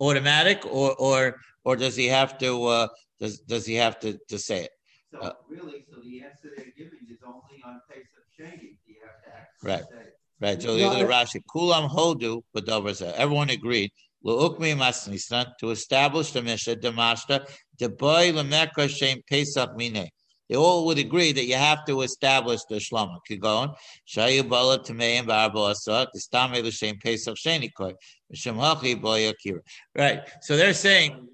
[0.00, 2.88] automatic, or or or does he have to uh,
[3.20, 4.70] does does he have to to say it?
[5.12, 9.22] So Uh, really, so the answer they're giving is only on Pesach Sheni, you have
[9.24, 9.80] to Right.
[9.80, 10.08] actually say.
[10.08, 10.14] it.
[10.40, 10.62] Right.
[10.62, 13.12] So the Rashi kulam hodu b'davar zeh.
[13.14, 13.90] Everyone agreed.
[14.28, 17.48] Lu'ukmi masnisran to establish the mishnah demashta
[17.80, 20.10] deboy lemekra shem pesach mine.
[20.50, 23.18] They all would agree that you have to establish the shlama.
[23.28, 23.74] Kigon
[24.06, 27.94] shayu bala tameim ba'arbo asat istame l'shem pesach sheni koy
[28.30, 29.60] m'shem hachi boy akira.
[29.96, 30.20] Right.
[30.42, 31.28] So they're saying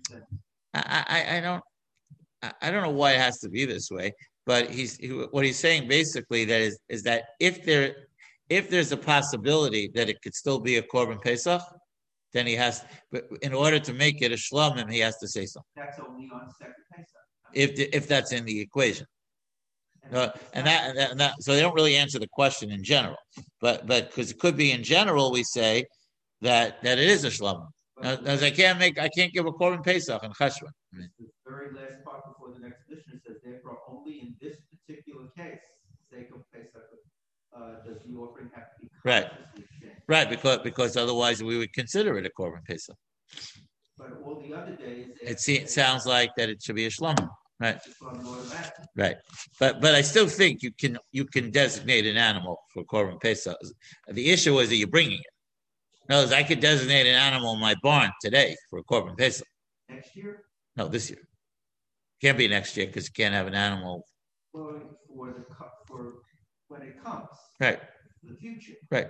[0.73, 1.65] I, I, I don't,
[2.43, 4.13] I, I don't know why it has to be this way,
[4.47, 7.95] but he's he, what he's saying basically that is is that if there,
[8.49, 11.63] if there's a possibility that it could still be a korban pesach,
[12.35, 12.85] then he has.
[13.11, 15.71] But in order to make it a shlomim, he has to say something.
[15.77, 17.07] That's only on second Pesach.
[17.55, 19.07] If the, if that's in the equation,
[20.13, 22.85] uh, and that, and that and that so they don't really answer the question in
[22.85, 23.17] general,
[23.61, 25.85] but but because it could be in general, we say
[26.43, 27.69] that that it is a shlomim.
[28.03, 30.69] As I can't make, I can't give a korban pesach in cheshvan.
[30.93, 34.57] I mean, The very last part before the next mission says, therefore, only in this
[34.73, 35.61] particular case,
[36.11, 36.83] sake of Pesach,
[37.57, 39.31] uh, does the offering have to be Right.
[40.07, 42.97] Right, because because otherwise we would consider it a korban pesach.
[43.97, 45.09] But all the other days.
[45.23, 47.29] It se- it sounds like that it should be a shlomim,
[47.61, 47.77] right?
[47.87, 48.75] It's on automatic.
[48.97, 49.17] Right,
[49.61, 53.57] but but I still think you can you can designate an animal for korban pesach.
[54.09, 55.33] The issue is that you're bringing it.
[56.09, 59.17] In other words, I could designate an animal in my barn today for a korban
[59.17, 59.47] pesach.
[59.89, 60.43] Next year,
[60.77, 61.21] No, this year
[62.21, 64.05] can't be next year because you can't have an animal.
[64.53, 65.45] for, for the,
[65.87, 66.15] for
[66.69, 67.29] when it comes,
[67.61, 67.81] Right,
[68.23, 68.75] the future.
[68.91, 69.09] right,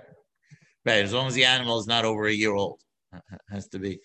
[0.85, 1.03] right.
[1.05, 2.81] As long as the animal is not over a year old,
[3.51, 4.01] has to be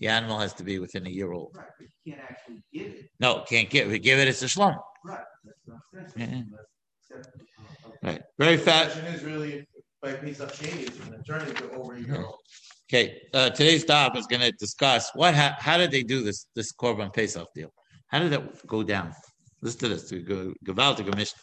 [0.00, 1.54] the animal has to be within a year old.
[1.56, 3.10] Right, but you can't actually give it.
[3.20, 3.98] No, can't give it.
[4.00, 4.28] Give it.
[4.28, 4.76] It's a shlom.
[5.04, 5.78] Right, that's not.
[6.16, 6.24] Yeah.
[6.24, 6.46] unless-
[7.10, 7.36] except-
[7.86, 7.96] okay.
[8.02, 8.92] Right, very The fast.
[8.92, 9.66] question is really,
[10.00, 12.36] by Pesach Sheni, it's gonna turn into over a year old.
[12.90, 16.46] Okay, uh, today's stop is going to discuss what how, how did they do this
[16.54, 17.72] this Korban Pesach deal?
[18.08, 19.14] How did that go down?
[19.62, 20.10] Listen to this.
[20.12, 21.40] We go Gewaltige Mishnah.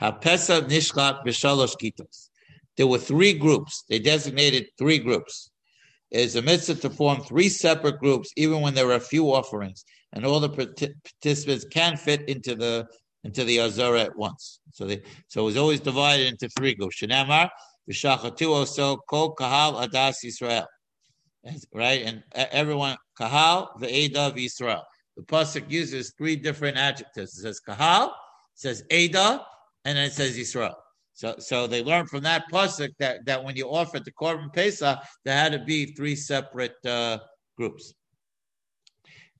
[0.00, 2.30] Ha Pesach nishlat b'shalosh kitos.
[2.76, 3.84] There were three groups.
[3.88, 5.50] They designated three groups.
[6.10, 9.84] It's a mitzvah to form three separate groups, even when there are a few offerings,
[10.12, 12.86] and all the parti- participants can fit into the
[13.24, 14.60] into the azara at once.
[14.72, 17.00] So they so it was always divided into three groups.
[17.00, 17.48] Shenamar,
[17.90, 20.66] v'shachatu also kol kahal adas Yisrael,
[21.72, 22.02] right?
[22.04, 24.82] And everyone kahal ve'eda Yisrael.
[25.16, 27.38] The pasuk uses three different adjectives.
[27.38, 28.12] It says kahal, it
[28.54, 29.46] says eda,
[29.84, 30.74] and then it says Yisrael.
[31.14, 34.98] So, so they learned from that pasuk that, that when you offered the korban pesach,
[35.24, 37.18] there had to be three separate uh,
[37.56, 37.94] groups.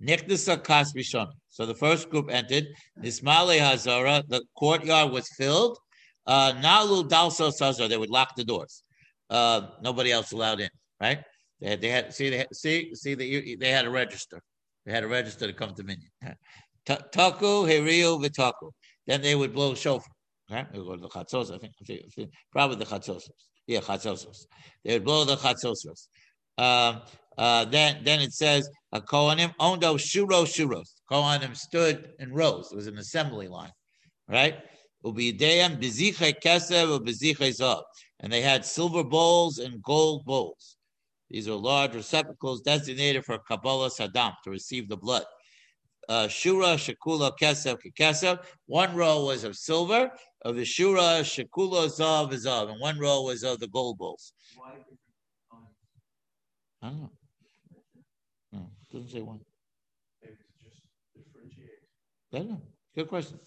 [0.04, 2.66] So the first group entered.
[3.00, 4.22] Nismale hazara.
[4.28, 5.78] The courtyard was filled.
[6.26, 7.88] Uh, Nalu dalso sazar.
[7.88, 8.82] They would lock the doors.
[9.30, 10.68] Uh, nobody else allowed in.
[11.00, 11.20] Right?
[11.60, 11.80] They had.
[11.80, 12.12] They had.
[12.12, 12.30] See.
[12.30, 12.94] They had, see.
[12.94, 13.14] See.
[13.14, 14.40] They, they had a register.
[14.84, 16.10] They had a register to come to minyan.
[16.84, 18.72] Ta- Taku heriu v'taku.
[19.06, 20.10] Then they would blow shofar.
[20.52, 21.54] Would go to the chatzos.
[21.54, 23.22] I think, I think- I think- probably the chatzos.
[23.66, 24.46] Yeah, chatzos.
[24.84, 26.08] They would blow the chatzos.
[26.58, 27.02] Um,
[27.38, 30.88] uh, then, then it says a kohanim ondo shuro shuros.
[31.10, 32.70] Kohanim stood in rows.
[32.72, 33.72] It was an assembly line,
[34.28, 34.56] right?
[35.04, 35.16] And
[38.32, 40.76] they had silver bowls and gold bowls.
[41.30, 45.24] These are large receptacles designated for Kabbalah Saddam to receive the blood.
[46.08, 48.44] Uh, Shura, Shakula, Kesev, Kesev.
[48.66, 50.10] One row was of silver,
[50.44, 54.32] of the Shura, Shakula, Zav, Zav, and one row was of the gold bowls.
[56.82, 57.10] I don't know.
[58.52, 59.40] No, doesn't say one.
[60.20, 60.82] Maybe to just
[61.14, 61.68] differentiate.
[62.34, 62.62] I don't know.
[62.96, 63.38] Good question.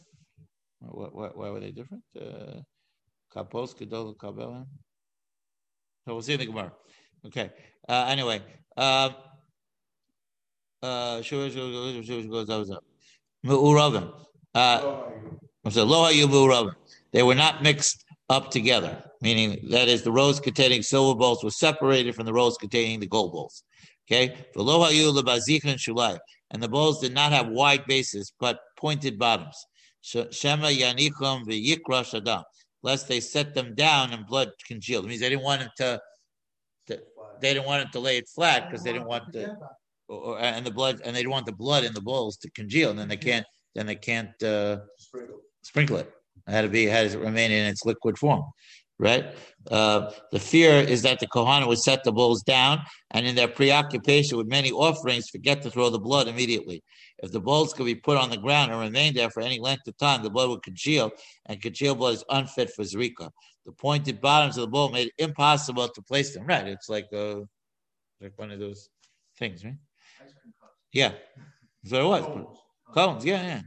[0.79, 2.03] Why, why, why were they different?
[2.19, 2.61] Uh,
[3.33, 4.65] Kapos, Kedol, Kabbalah.
[6.05, 6.71] So we'll see in the Gemara.
[7.25, 7.51] Okay.
[7.89, 8.41] Uh, anyway,
[8.77, 9.15] um,
[10.81, 12.79] uh, Zav.
[13.43, 14.13] Me'uravim.
[14.53, 15.11] Uh, Oh,
[15.65, 16.73] you- so lo hayu me'uravim.
[17.13, 21.51] They were not mixed up together, meaning that is the rows containing silver bowls were
[21.51, 23.63] separated from the rows containing the gold bowls.
[24.07, 26.17] Okay, V'lo hayu lebazichin shulai,
[26.51, 29.55] and the bowls did not have wide bases but pointed bottoms.
[30.01, 32.43] Sh- Shema yanichum v'yikra shadam,
[32.83, 35.05] lest they set them down and blood congealed.
[35.05, 36.01] It means they didn't want them to,
[36.87, 37.01] to
[37.41, 39.49] they didn't want them to lay it flat because they didn't want the it.
[40.07, 42.91] or, and the blood and they don't want the blood in the bowls to congeal,
[42.91, 44.77] and then they can't then they can't uh,
[45.63, 46.11] sprinkle it.
[46.47, 48.43] It had to be it had to remain in its liquid form,
[48.99, 49.35] right?
[49.71, 52.81] Uh, the fear is that the Kohanim would set the bowls down,
[53.11, 56.83] and in their preoccupation with many offerings, forget to throw the blood immediately.
[57.19, 59.87] If the bowls could be put on the ground and remain there for any length
[59.87, 61.11] of time, the blood would congeal,
[61.47, 63.29] and congealed blood is unfit for zrika.
[63.65, 66.45] The pointed bottoms of the bowl made it impossible to place them.
[66.45, 66.67] Right?
[66.67, 67.41] It's like uh,
[68.21, 68.89] like one of those
[69.39, 69.73] things, right?
[70.23, 70.73] Ice cream cups.
[70.93, 71.13] Yeah,
[71.83, 72.25] that's what it was.
[72.25, 72.59] Cones.
[72.93, 73.61] Cones, yeah, yeah.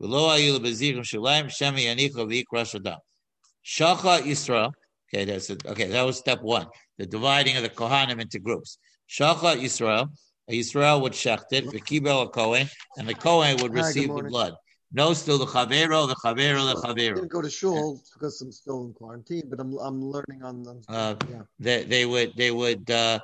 [0.00, 2.98] Below ayil bezirim shalayim shemi yanicha v'ikra shadam.
[3.64, 4.72] Shacha Yisrael.
[5.12, 5.64] Okay, that's it.
[5.66, 6.66] Okay, that was step one.
[6.98, 8.78] The dividing of the Kohanim into groups.
[9.08, 10.08] Shacha Yisrael.
[10.50, 14.54] Yisrael would shecht it, v'kibel a Kohen, and the Kohen would Hi, receive the blood.
[14.92, 18.84] No, still the Chavero, the Chavero, the I didn't go to shul because I'm still
[18.84, 20.82] in quarantine, but I'm I'm learning on them.
[20.88, 21.42] Uh, yeah.
[21.58, 23.18] They, they would, they would, uh,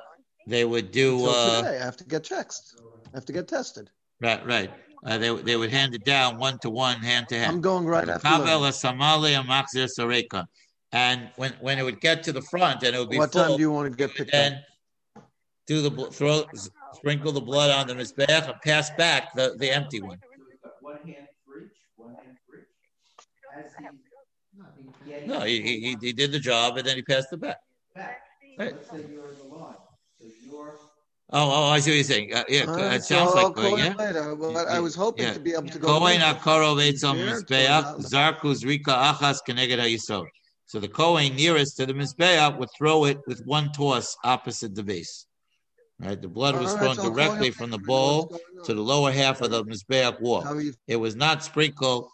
[0.45, 2.75] they would do, Until uh, today, I have to get checked.
[3.13, 3.89] I have to get tested.
[4.21, 4.71] right, right.
[5.05, 7.51] Uh, they, they would hand it down one to one, hand to hand.
[7.51, 8.25] I'm going right after.
[8.27, 10.45] Kabel and Machzir Sareka.
[10.93, 13.41] And when, when it would get to the front and it would be What full,
[13.43, 14.31] time do you want to get picked up?
[14.31, 14.63] then
[15.67, 16.45] do the bl- throw
[16.93, 20.19] sprinkle the blood on the mizbeach and pass back the, the empty one.
[20.21, 22.65] So we've got one hand for each, one hand for each.
[23.57, 23.71] As
[24.77, 27.39] he's getting No, he, he, he- he did the job and then he passed it
[27.41, 27.57] back.
[27.95, 28.21] back.
[28.57, 28.73] Right.
[28.73, 29.75] Let's say you're in the line.
[30.21, 30.77] So you're,
[31.35, 32.31] Oh, oh, I see what you're saying.
[32.31, 33.95] Uh, yeah, All it sounds I'll like uh, yeah.
[33.95, 34.35] later.
[34.35, 35.33] Well, I I was hoping Yeah.
[35.33, 35.87] to be able to go.
[35.87, 40.27] Kohen mizbeach so zarkus rika achas keneged.
[40.65, 44.83] So the Kohen nearest to the mizbeach would throw it with one toss opposite the
[44.83, 45.25] base.
[45.99, 48.65] Right, the blood was All right, thrown so directly from the bowl What's going on?
[48.65, 50.41] to the lower half of the mizbeach wall.
[50.41, 50.73] How are you?
[50.87, 52.09] It was not sprinkled.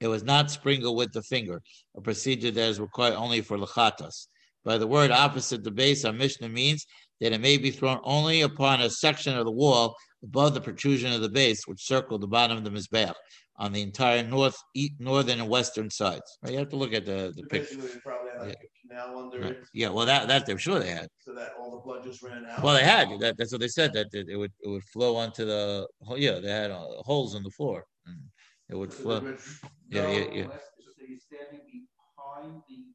[0.00, 1.62] It was not sprinkled with the finger,
[1.96, 4.26] a procedure that is required only for lachatas.
[4.64, 6.86] By the word opposite the base, our Mishnah means
[7.20, 11.12] that it may be thrown only upon a section of the wall above the protrusion
[11.12, 13.14] of the base, which circled the bottom of the mizbeach
[13.56, 16.38] on the entire north, e- northern and western sides.
[16.42, 16.52] Right?
[16.52, 17.76] You have to look at the, the picture.
[17.76, 19.52] Basically, they probably had like a canal under Right.
[19.52, 21.08] it, Yeah, well, that that they're sure they had.
[21.18, 22.62] so that all the blood just ran out.
[22.62, 23.36] Well, they had that.
[23.36, 25.86] That's what they said that it, it would it would flow onto the.
[26.16, 27.84] Yeah, they had uh, holes in the floor.
[28.06, 28.18] And
[28.70, 29.34] it would So flow.
[29.90, 30.44] Yeah, yeah, yeah.
[30.44, 32.89] so you're standing behind the altar,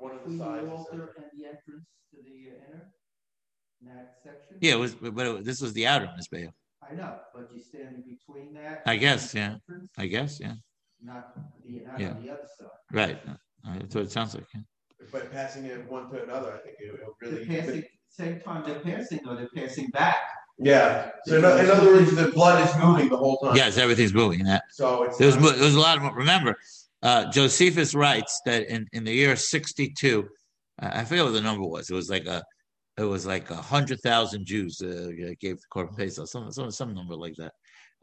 [0.00, 0.70] One of the between the sides.
[0.70, 2.92] altar and the entrance to the uh, inner,
[3.82, 4.58] in that section?
[4.60, 6.48] Yeah, it was, but it, this was the outer mizbeach.
[6.88, 8.82] I know, but you're standing between that.
[8.86, 9.44] I and guess, the yeah.
[9.54, 10.54] entrance, I guess, yeah,
[11.02, 12.10] Not the, not Yeah.
[12.10, 12.68] on the other side.
[12.92, 13.18] right.
[13.66, 14.44] Uh, That's what it sounds like.
[14.54, 14.60] yeah.
[15.12, 17.46] By passing it one to another, I think it, it They're really.
[17.46, 20.16] passing, same time they're passing, or they're passing back.
[20.58, 21.10] Yeah.
[21.26, 23.56] So in, in other words, the blood is moving the whole time.
[23.56, 24.44] Yes, everything's moving.
[24.44, 25.18] That So it's.
[25.18, 26.56] there was not- mo- there was a lot of remember.
[27.04, 30.26] Uh, Josephus writes that in, in the year sixty two,
[30.80, 31.90] I I forget what the number was.
[31.90, 32.42] It was like a
[32.96, 36.94] it was like a hundred thousand Jews uh, gave the Korban Pesach, some some some
[36.94, 37.52] number like that.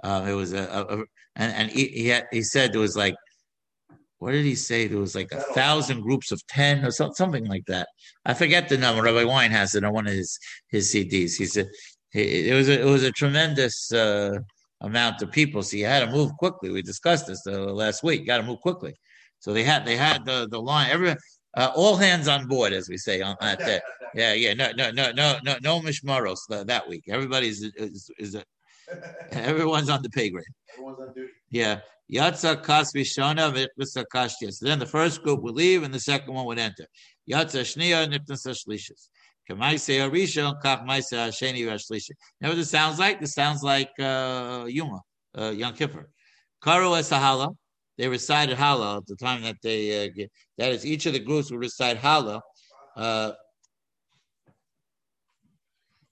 [0.04, 1.04] Uh, it was a, a, a
[1.36, 3.16] and and he he, had, he said there was like
[4.20, 4.86] what did he say?
[4.86, 7.88] There was like a thousand groups of ten or so, something like that.
[8.24, 9.02] I forget the number.
[9.02, 10.38] Rabbi Wein has it on one of his
[10.70, 11.38] his CDs.
[11.38, 11.68] He said
[12.14, 14.38] it, it was a, it was a tremendous uh,
[14.82, 16.70] amount of people, so you had to move quickly.
[16.70, 18.26] We discussed this uh, last week.
[18.26, 18.94] Got to move quickly.
[19.40, 20.90] So they had they had the the line.
[20.92, 21.18] Everyone,
[21.56, 23.80] uh, all hands on board, as we say on that day.
[24.14, 24.54] Yeah, yeah.
[24.54, 27.04] No, no, no, no, no, no mishmaros that, that week.
[27.08, 28.44] Everybody's is, is, is
[29.32, 30.46] everyone's on the pay grade.
[30.74, 31.32] Everyone's on duty.
[31.50, 31.80] Yeah.
[32.12, 34.54] Yatza kasvi v'ikvisa.
[34.54, 36.86] So then the first group would leave and the second one would enter.
[37.30, 39.08] Yatza shnia nipnasa shlishis.
[39.52, 42.10] Kamaise arishon kach maise hasheni v'ashlisha.
[42.10, 43.20] You know what this sounds like?
[43.20, 45.02] This sounds like uh, Yuma,
[45.38, 46.10] uh, Yom Kippur.
[46.62, 47.56] Karo es Hallel.
[47.98, 50.32] They recited Hallel at the time that they uh, get.
[50.58, 52.42] That is, each of the groups would recite Hallel.
[52.96, 53.34] Uh,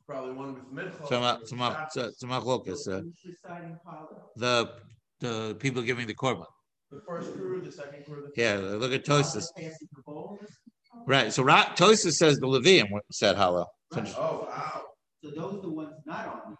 [0.05, 1.07] Probably one with mincha.
[1.07, 3.77] to, to, to, to uh, Who's reciting
[4.35, 4.71] the
[5.19, 6.45] the people giving the korban.
[6.91, 8.29] The first crew, the second crew.
[8.35, 9.47] The Yeah, look at Tosis.
[11.09, 11.23] Passing the bowl?
[11.23, 11.33] Right.
[11.33, 13.65] So Ra- Tosis says the Levium said Hallel.
[13.95, 14.15] Right.
[14.17, 14.81] Oh, wow.
[15.23, 16.57] So those are the ones not on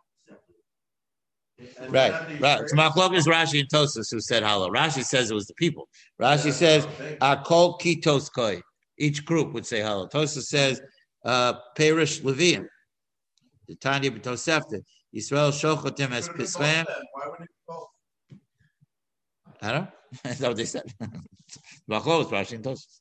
[1.57, 1.83] the separate.
[1.85, 2.61] And Right, right.
[2.61, 4.69] It's Machlokas, Rashi, and Tosis who said Hallel.
[4.69, 5.87] Rashi says it was the people.
[6.21, 6.85] Rashi says
[7.21, 8.61] Akol Kitos Koi.
[8.97, 10.11] Each group would say Hallel.
[10.11, 10.81] Tosis says
[11.25, 12.65] uh, Perish Levium.
[13.67, 14.81] The Tanya B'Tosefta.
[15.13, 16.85] Israel Shochotim as Pislam.
[16.85, 17.55] Why wouldn't it
[18.31, 18.37] be?
[19.61, 19.87] I don't know.
[20.23, 20.83] That's what they said.
[21.89, 22.99] Machlokas, Rashi, and Tosis.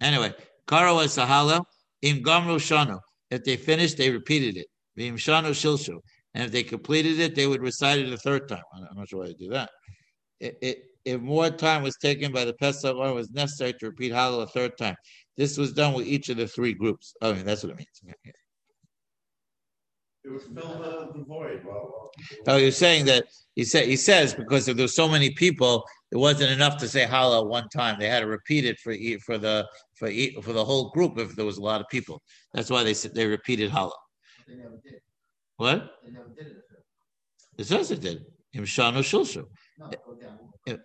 [0.00, 0.32] Anyway,
[0.66, 1.62] Karo was Sahala.
[2.02, 2.98] Im Gamru Shano.
[3.30, 4.66] If they finished, they repeated it.
[4.96, 5.98] Vim Shano Shilshu.
[6.34, 8.62] And if they completed it, they would recite it a third time.
[8.74, 9.70] I'm not sure why they do that.
[10.38, 14.12] It, it, if more time was taken by the Pesach, or was necessary to repeat
[14.12, 14.96] Hallel a third time.
[15.36, 17.14] This was done with each of the three groups.
[17.22, 18.14] I mean, that's what it means.
[20.24, 21.62] It would fill the, the void.
[21.64, 22.10] Well,
[22.46, 26.16] Oh, you're saying that he said he says because if there's so many people, it
[26.16, 27.98] wasn't enough to say Hallel one time.
[27.98, 31.18] They had to repeat it for e- for the for e- for the whole group
[31.18, 32.20] if there was a lot of people.
[32.52, 33.92] That's why they said they repeated Hallel.
[34.46, 35.00] They never did.
[35.56, 35.92] What?
[36.04, 36.56] They never did it.
[37.58, 38.24] It says it did.
[38.54, 39.44] Imshanu Shulshu.
[39.78, 39.90] No,
[40.66, 40.78] go.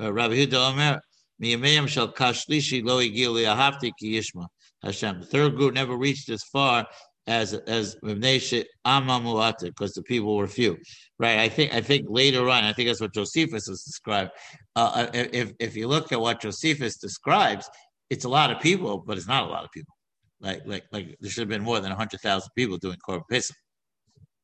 [0.00, 1.00] Uh, Rabbi Huda Omer,
[1.42, 4.46] Miyameyam shall kashlishi lo igil li'ahavti ki yishma
[4.82, 5.20] Hashem.
[5.20, 6.86] The third group never reached as far
[7.28, 10.76] as as Mivneshe Amamuata because the people were few.
[11.20, 11.38] Right.
[11.38, 14.30] I think I think later on, I think that's what Josephus has described.
[14.74, 17.68] Uh, if if you look at what Josephus describes,
[18.10, 19.94] it's a lot of people, but it's not a lot of people.
[20.40, 23.56] Like like like there should have been more than hundred thousand people doing Korban Pesach.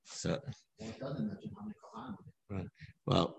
[0.05, 0.39] So
[0.79, 2.67] Well, it doesn't mention how many Kohanim.
[3.07, 3.37] well,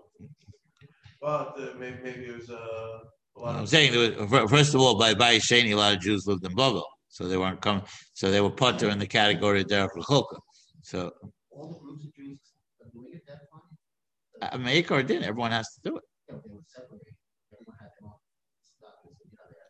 [1.22, 2.98] well the, maybe, maybe it was uh,
[3.36, 3.68] a lot I'm of.
[3.68, 6.54] saying there was, first of all, by by Shani, a lot of Jews lived in
[6.54, 6.84] Babel,
[7.16, 7.82] so they weren't coming.
[8.12, 10.38] So they were putter in the category of Derek Lechulka.
[10.82, 11.12] So
[11.50, 12.38] All the groups of Jews
[12.82, 14.52] are doing it that time?
[14.52, 15.24] I make or didn't.
[15.24, 16.04] Everyone has to do it.
[16.28, 17.16] Yeah, they were separated.
[17.54, 18.20] Everyone had their own
[18.60, 18.96] stuff.
[19.08, 19.60] You know, they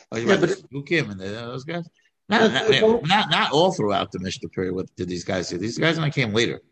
[0.00, 1.32] had Oh, you Yeah, yeah, but who came in there?
[1.32, 1.86] Those guys.
[2.30, 4.74] Not, not, not, not all throughout the Mishnah period.
[4.74, 5.58] What did these guys do?
[5.58, 6.62] These guys only came later.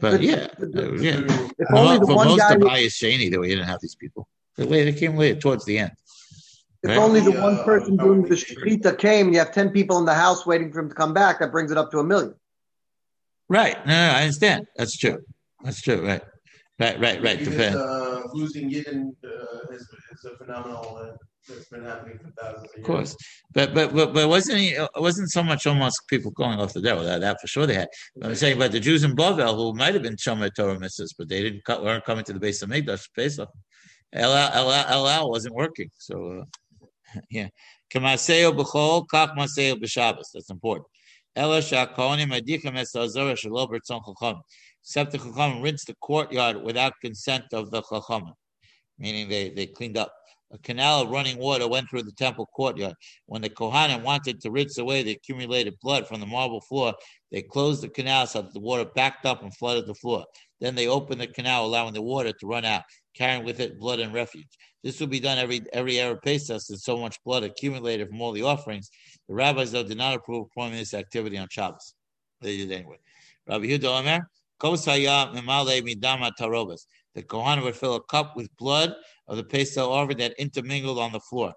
[0.00, 1.20] But yeah, uh, yeah.
[1.58, 3.66] If For, only mo- the for one most guy, of Bias Shani, though, we didn't
[3.66, 4.26] have these people.
[4.56, 5.92] They later they came later towards the end.
[6.82, 6.98] If right?
[6.98, 9.98] only the Yeah, one person doing the think- shechita came, and you have ten people
[9.98, 11.40] in the house waiting for him to come back.
[11.40, 12.34] That brings it up to a million.
[13.48, 13.76] Right.
[13.86, 14.66] No, no, I understand.
[14.76, 15.18] That's true.
[15.64, 16.06] That's true.
[16.06, 16.22] Right.
[16.78, 17.00] Right.
[17.00, 17.22] Right.
[17.22, 17.38] Right.
[17.38, 17.76] Because, Depend.
[17.76, 20.96] uh, losing Yidden uh, is, is a phenomenal.
[21.02, 21.16] uh,
[21.48, 22.78] that's been happening for thousands of years.
[22.78, 23.16] Of course,
[23.54, 24.68] but but but, but wasn't he?
[24.74, 27.02] It wasn't so much almost people going off the devil.
[27.04, 27.88] That, that for sure they had.
[28.16, 31.14] But I'm saying about the Jews in Bavel who might have been Shomer Torah misses,
[31.18, 33.48] but they didn't weren't coming to the base of Mikdash Pesach.
[34.12, 34.70] El El
[35.06, 36.44] El wasn't working, so uh,
[37.30, 37.48] yeah.
[37.92, 39.78] Kamaseo b'chol kach maseo.
[40.32, 40.86] That's important.
[41.34, 44.42] Ela shakonim adichem es azara shelo b'rtzon chacham.
[44.82, 48.32] Except the chacham rinsed the courtyard without consent of the chacham,
[48.98, 50.12] meaning they they cleaned up.
[50.50, 52.94] A canal of running water went through the temple courtyard.
[53.26, 56.94] When the Kohanim wanted to rinse away the accumulated blood from the marble floor,
[57.30, 60.24] they closed the canal so that the water backed up and flooded the floor.
[60.60, 62.82] Then they opened the canal, allowing the water to run out,
[63.14, 64.48] carrying with it blood and refuge.
[64.82, 68.32] This would be done every every Arab Pesach, since so much blood accumulated from all
[68.32, 68.90] the offerings.
[69.28, 71.94] The rabbis, though, did not approve of performing this activity on Shabbos.
[72.40, 72.98] They did anyway.
[73.46, 74.28] Rabbi Yehuda Omer,
[74.60, 76.86] tarobas.
[77.14, 78.94] The Kohanim would fill a cup with blood
[79.26, 81.52] of the Pesach offering that intermingled on the floor.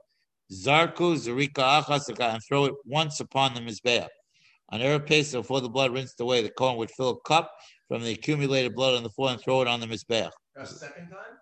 [0.52, 4.08] Zarku, Zarika, Achasaka, and throw it once upon the Mizbeach.
[4.70, 7.52] On Erev Pesach, before the blood rinsed away, the Kohen would fill a cup
[7.92, 10.30] from the accumulated blood on the floor and throw it on the Mizbeach.
[10.56, 11.36] A second time?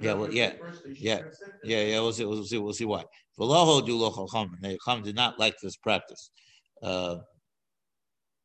[0.00, 2.72] Yeah, well, yeah, First, yeah, rinse it, and Yeah, yeah, we'll see, we'll see, we'll
[2.72, 3.02] see why.
[3.36, 4.56] V'loho do lo chacham.
[4.60, 6.30] The chacham did not like this practice.
[6.84, 7.16] Uh,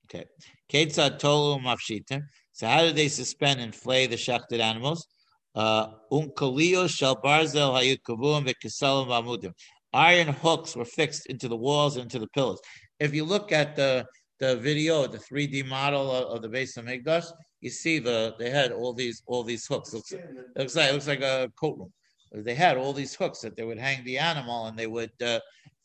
[0.06, 0.26] okay.
[0.74, 2.24] Ketzad tolu mafshita.
[2.54, 5.06] So how did they suspend and flay the shechted animals?
[5.54, 9.52] Uh, Unkalio shel barzel hayut kavuim v'kisalim v'amudim.
[9.94, 12.60] Iron hooks were fixed into the walls and into the pillars.
[13.00, 14.08] If you look at the
[14.40, 17.26] the video, the 3D model of, of the base of Migdash,
[17.62, 19.94] you see the they had all these all these hooks.
[19.94, 20.24] Looks, it
[20.56, 21.94] looks like it looks like a coat room.
[22.32, 25.40] They had all these hooks that they would hang the animal and they would uh,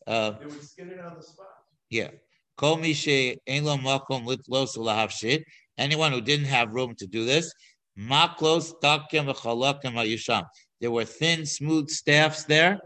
[0.07, 1.47] uh, They would skin it on the spot.
[1.89, 2.11] yeah.
[2.57, 5.43] Kol mi she ein lo makom litlos.
[5.79, 7.53] Anyone who didn't have room to do this,
[7.99, 10.45] maklos takim v'chalakim hayusham.
[10.81, 12.79] There were thin, smooth staffs there,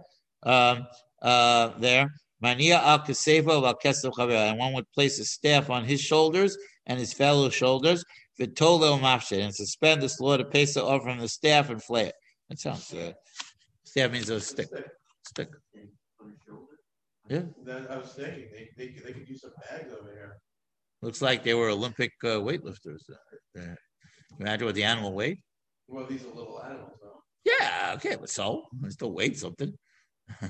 [0.43, 0.87] um,
[1.23, 2.11] uh, there.
[2.41, 4.31] Mania al kaseva al.
[4.31, 6.57] And one would place a staff on his shoulders
[6.87, 8.05] and his fellow shoulders.
[8.41, 12.15] V'tolo mafshit and suspend the slaughter pesa off from the staff and flay it.
[12.51, 13.15] That sounds good.
[13.85, 14.69] Staff means a stick.
[15.27, 15.49] Stick.
[17.29, 17.43] Yeah.
[17.65, 20.37] Then I was thinking, they, they, could- they could use some bags over here.
[21.03, 23.03] Looks like they were Olympic uh, weightlifters.
[23.59, 23.75] Uh,
[24.39, 25.39] Imagine what the animal weighed.
[25.89, 27.23] Well, these are little animals, though.
[27.45, 29.73] Yeah, okay, but so they still weighed something.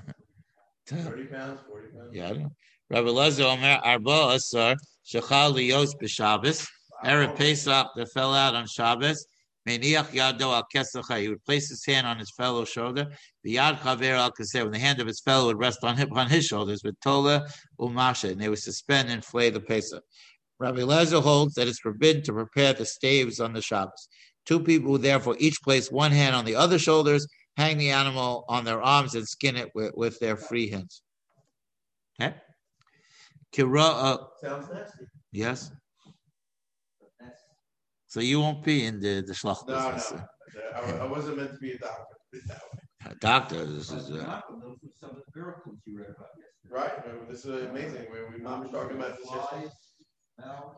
[0.86, 2.10] Thirty pounds, forty pounds.
[2.12, 2.52] yeah, I don't know.
[2.90, 6.68] Rabbi Lezer Omer Arba Asar Shechal Lios B'Shabbos
[7.04, 9.26] Erev Pesach that fell out on Shabbos.
[9.68, 11.20] Meniach Yado Al Kesacha.
[11.20, 13.08] He would place his hand on his fellow's shoulder.
[13.42, 14.62] The Yad Chaver Al Kaseh.
[14.62, 17.44] When the hand of his fellow would rest on him on his shoulders with Tola
[17.80, 20.04] Umasha, and they would suspend and flay the Pesach.
[20.60, 24.08] Rabbi Lezer holds that it's forbidden to prepare the staves on the Shabbos.
[24.46, 27.26] Two people would therefore each place one hand on the other shoulders,
[27.56, 31.02] hang the animal on their arms, and skin it with, with their free hands.
[32.20, 32.34] Okay?
[33.54, 35.04] Kira, uh, Sounds nasty.
[35.32, 35.70] yes.
[38.08, 40.12] So you won't be in the the shlach No, business.
[40.12, 40.20] no,
[40.74, 42.14] I, I wasn't meant to be a doctor.
[42.32, 43.10] put it that way.
[43.10, 46.28] Uh, Doctor, this is uh, Malcolm, those were some of the miracles you read about
[46.38, 46.70] yesterday.
[46.70, 49.68] Right, Uh, this is amazing, we, we, mom was talking about this yesterday.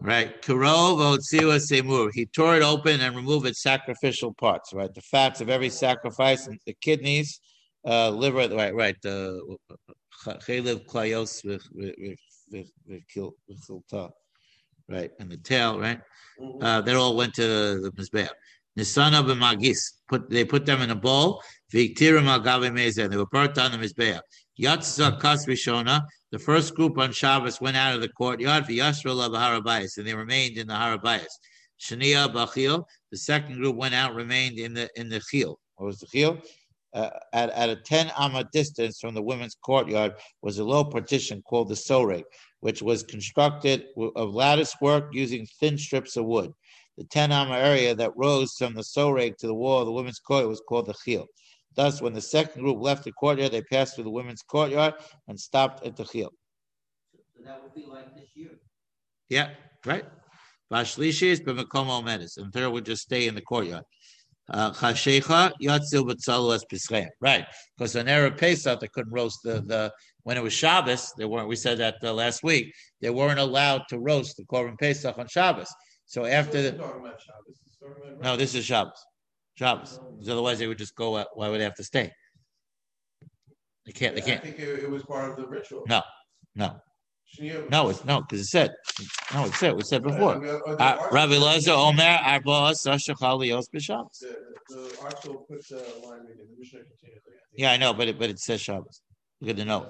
[0.01, 0.41] Right.
[0.43, 2.11] Kirov otziwa semur.
[2.15, 4.73] He tore it open and removed its sacrificial parts.
[4.73, 7.41] Right, the fats of every sacrifice, and the kidneys,
[7.85, 8.49] uh, liver.
[8.55, 8.97] Right, right.
[9.03, 9.41] The
[10.25, 11.43] klayos
[13.13, 14.11] kil with kilta.
[14.89, 15.79] Right, and the tail.
[15.79, 16.01] Right.
[16.41, 16.63] Mhm.
[16.63, 18.31] uh, they all went to the mizbeach.
[18.79, 19.79] Nisana b'magis.
[20.09, 21.43] Put they put them in a bowl.
[21.75, 23.11] Viktirim al gavi mezeh.
[23.11, 24.21] They were burnt on the mizbeach.
[24.61, 26.03] Yatzah kas rishona.
[26.31, 28.65] The first group on Shabbos went out of the courtyard.
[28.65, 31.27] V'yasrul b'harabayis, and they remained in the harabayis.
[31.81, 32.85] Shania b'chil.
[33.11, 35.59] The second group went out, remained in the in the chil.
[35.77, 36.39] What was the chil?
[36.95, 41.43] Uh, at, at a 10 amma distance from the women's courtyard was a low partition
[41.43, 42.25] called the soreg,
[42.61, 46.51] which was constructed of lattice work using thin strips of wood.
[46.97, 50.19] The 10 amma area that rose from the soreg to the wall of the women's
[50.19, 51.27] courtyard was called the chil.
[51.79, 54.95] Thus, when the second group left the courtyard, they passed through the women's courtyard
[55.29, 56.33] and stopped at the chil.
[57.13, 58.59] So that would be like this year.
[59.29, 59.51] Yeah,
[59.87, 60.05] right.
[60.73, 63.85] Vashlishis b'mekomo medis, and third would just stay in the courtyard.
[64.51, 67.07] Uh, Chashecha yatzil b'tzalu es pischem.
[67.21, 69.93] Right, because on Erev Pesach they couldn't roast the the
[70.25, 71.13] when it was Shabbos.
[71.17, 71.47] They weren't.
[71.47, 72.75] We said that uh, last week.
[73.01, 75.73] They weren't allowed to roast the korban Pesach on Shabbos.
[76.07, 78.23] So after the isn't Talking about Shabbos, it's talking about.
[78.25, 79.01] no, this is Shabbos.
[79.59, 79.99] Shabbos.
[79.99, 81.17] 'Cause otherwise they would just go.
[81.17, 81.29] out.
[81.35, 82.13] Why would they have to stay?
[83.87, 84.15] They can't.
[84.15, 84.41] They can't.
[84.41, 85.83] I think it, it was part of the ritual.
[85.89, 86.03] No,
[86.55, 86.81] no,
[87.71, 87.89] no.
[87.89, 88.71] It's no because it said.
[89.35, 89.75] No, it said.
[89.75, 90.35] We said before.
[90.35, 94.19] I mean, uh, the Uh, arch- Rabbi Lezer Omer Arba Sashachal Yos b'Shabbos.
[94.21, 94.37] The,
[94.69, 97.33] the arch will put the line reading, the Mishnah continuously.
[97.33, 97.57] I think.
[97.57, 99.03] Yeah, I know, but it but it says Shabbos.
[99.41, 99.89] Look at the note.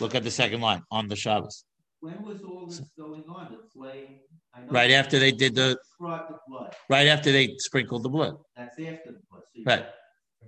[0.00, 1.64] Look at the second line on the Shabbos.
[2.00, 4.20] When was all this going on, the flame?
[4.54, 8.36] I know Right after they did the- the blood, Right after they sprinkled the blood.
[8.56, 9.42] that's after the blood.
[9.52, 9.80] So you Right.
[9.84, 9.94] got-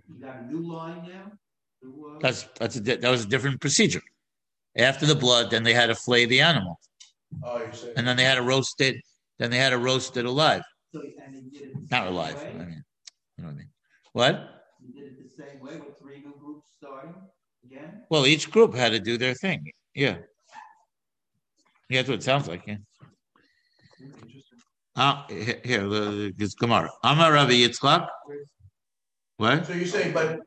[0.09, 1.32] You got a new line now?
[1.82, 4.03] to, uh, That's that's a, that was a different procedure.
[4.76, 6.78] After the blood, then they had to flay the animal,
[7.42, 8.96] Oh, you're and then they had to roast it.
[9.38, 12.42] Then they had to roast it alive, so- and you did it not alive.
[12.48, 12.61] way?
[12.61, 12.84] I mean,
[13.36, 13.70] you know what I mean?
[14.12, 14.34] What?
[14.82, 17.14] You did it the same way with three new groups starting
[17.64, 18.05] again?
[18.11, 19.72] Well, each group had to do their thing.
[19.94, 20.18] Yeah.
[21.88, 22.62] Yeah, that's what it sounds like.
[22.66, 22.76] Yeah.
[25.03, 26.90] Ah, he- here, the, it's Gemara.
[27.03, 28.07] Amar Rabbi Yitzchak.
[29.38, 29.66] What?
[29.66, 30.40] So you're saying, but,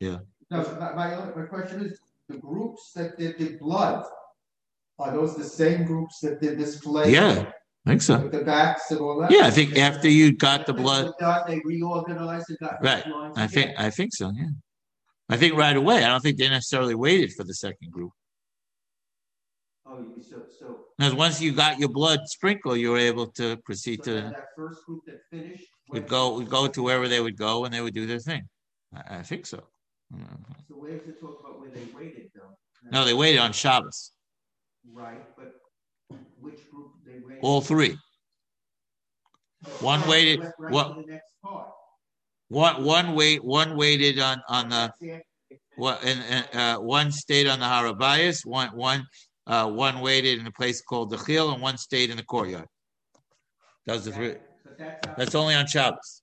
[0.00, 0.20] No,
[0.50, 4.04] my, my, my question is, the groups that did the blood,
[4.98, 7.14] are those the same groups that did this flame?
[7.14, 7.52] Yeah.
[7.86, 8.18] I think so.
[8.18, 9.30] With the backs and all that?
[9.30, 11.12] Yeah, I think after you got the blood,
[11.46, 12.82] they reorganized and got.
[12.82, 13.04] Right.
[13.36, 13.74] I think, again.
[13.78, 14.48] I think so, yeah.
[15.28, 16.02] I think right away.
[16.02, 18.10] I don't think they necessarily waited for the second group.
[19.86, 20.43] Oh, you, so.
[20.98, 24.48] Because once you got your blood sprinkle, you were able to proceed so to, that
[24.56, 25.64] first group that finished.
[25.92, 28.42] would go, would go to wherever they would go and they would do their thing.
[28.94, 29.62] I, I think so.
[30.68, 32.56] So where's the talk about where they waited though?
[32.92, 34.12] No, they waited on Shabbos,
[34.92, 35.54] Right, but
[36.40, 37.40] which group they waited?
[37.42, 37.96] all three.
[39.80, 41.70] one waited- right- what- to The next part.
[42.48, 46.78] One, one wait, one waited on, on the, That's after they Well, and, and uh,
[46.78, 49.06] one stayed on the Harabayas, one, one,
[49.46, 52.66] uh, one waited in a place called the Chil, and one stayed in the courtyard.
[53.86, 54.38] Those are finished.
[54.62, 54.72] three.
[54.78, 55.06] That's.
[55.06, 56.22] how- That's only on Shabbos.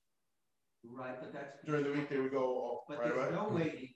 [0.84, 1.57] Right, but that's.
[1.65, 3.36] During the week, they would go all But right there's away.
[3.36, 3.89] no waiting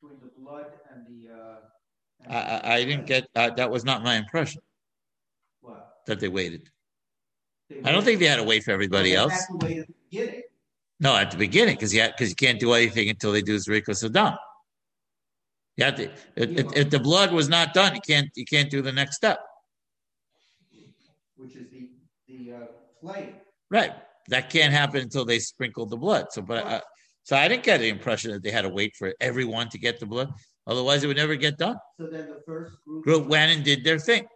[0.00, 1.56] between the blood and the, uh.
[2.24, 4.62] and I, I, I didn't get, uh, that was not my impression
[5.60, 5.94] What?
[6.06, 6.70] that they waited.
[7.68, 9.32] They I don't think they had to wait for everybody They else.
[9.32, 10.42] had to wait at the beginning.
[11.00, 13.90] No, at the beginning, because you because you can't do anything until they do Zrika
[13.90, 14.36] Saddam.
[15.78, 18.68] You have to, if, if, if the blood was not done, you can't, you can't
[18.68, 19.38] do the next step.
[21.36, 21.88] which is the,
[22.26, 23.22] the, uh.
[23.70, 23.92] Right.
[24.26, 26.26] That can't happen until they sprinkled the blood.
[26.32, 26.80] So, but, uh,
[27.22, 30.00] so I didn't get the impression that they had to wait for everyone to get
[30.00, 30.32] the blood.
[30.66, 31.76] Otherwise, it would never get done.
[31.96, 33.04] So then the first group.
[33.04, 34.26] Group went and did their thing.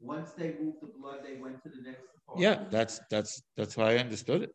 [0.00, 2.38] Once they moved the blood, they went to the next part.
[2.38, 4.54] Yeah, that's, that's, that's why I understood it.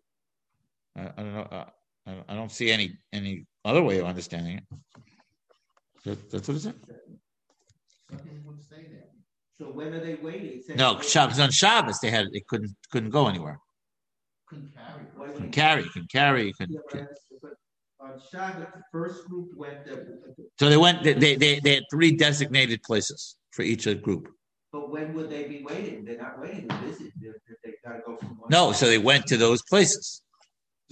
[0.98, 1.66] I, I don't know, uh,
[2.08, 4.64] I, I don't see any, any other way of understanding it.
[6.06, 6.76] That, that's what it said.
[9.58, 10.60] So when are they waiting?
[10.60, 13.60] It says- No, Shabbos, on Shabbos, they had, it couldn't, couldn't go anywhere.
[14.50, 16.72] Why Couldn't carry, carry, you can.
[16.72, 17.52] Yeah, but I understand, but
[18.00, 20.06] On Shabbat, the first group went there,
[20.60, 24.28] So they went, they, they, they, they had three designated places for each group.
[24.72, 26.04] but when would they be waiting?
[26.06, 28.50] They're not waiting to visit, they're, they gotta go from one.
[28.52, 30.22] No, so they went to those places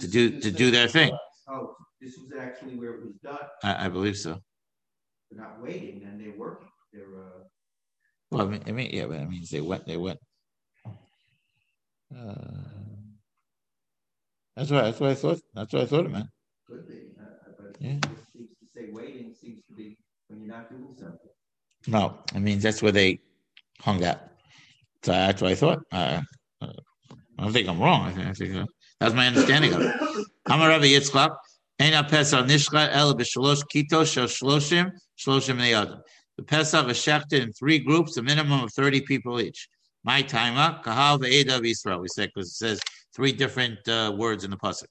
[0.00, 1.12] to do, to do their thing.
[1.48, 4.40] Oh, this was actually where it was done, I, I believe so.
[5.34, 7.44] They're not waiting, and they're working, they're, uh,
[8.30, 10.18] Well, I mean, I mean, yeah, but that means they went, they went.
[10.86, 12.32] Uh,
[14.56, 16.26] That's what, that's what I thought, that's what I thought it meant.
[16.68, 17.24] could be, uh,
[17.58, 17.96] but Yeah.
[17.96, 21.18] it seems to say waiting seems to be when you're not doing something.
[21.88, 23.18] No, I mean, that's where they
[23.80, 24.20] hung out.
[25.02, 25.78] So that's what I thought.
[25.90, 26.20] Uh,
[26.62, 26.72] uh,
[27.36, 28.02] I don't think I'm wrong.
[28.06, 28.66] I think, I think uh,
[29.00, 29.94] that's my understanding of it.
[30.46, 31.36] I'm a Rabbi Yitzchak.
[31.80, 33.64] Ein pesach nishcha el b'shalosh
[34.06, 36.02] shel shloshim shloshim.
[36.36, 39.68] The Pesach is shechted in three groups, a minimum of 30 people each.
[40.02, 42.00] My timer, kahal ve'eda Yisrael.
[42.00, 42.80] We said because it says
[43.14, 44.86] three different uh, words in the pasuk.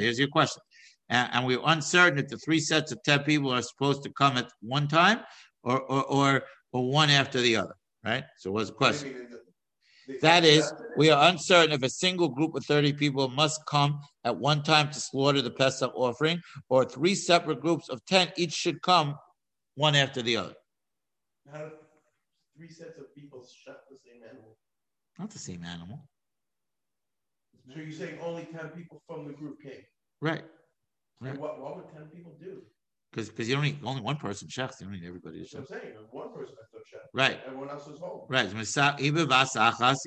[0.00, 0.62] Here's your question.
[1.08, 4.36] And, and we're uncertain if the three sets of 10 people are supposed to come
[4.36, 5.20] at one time
[5.62, 8.24] or, or, or, or one after the other, right?
[8.38, 9.28] So what's the question?
[10.20, 14.36] That is, we are uncertain if a single group of 30 people must come at
[14.36, 18.82] one time to slaughter the Pesach offering, or three separate groups of 10 each should
[18.82, 19.16] come
[19.74, 20.54] one after the other.
[21.50, 21.70] How do
[22.56, 24.56] three sets of people shut the same animal?
[25.18, 26.08] Not the same animal.
[27.72, 29.82] So you're saying only ten people from the group came?
[30.20, 30.44] Right.
[31.20, 31.40] And Right.
[31.40, 32.62] What, what would ten people do?
[33.14, 35.70] Because because you don't need only one person chefs, you don't need everybody to That's
[35.70, 37.02] I'm saying, one person I thought shut.
[37.12, 37.38] Right.
[37.46, 38.22] Everyone else is home.
[38.28, 38.48] Right.
[38.48, 39.54] Iba vas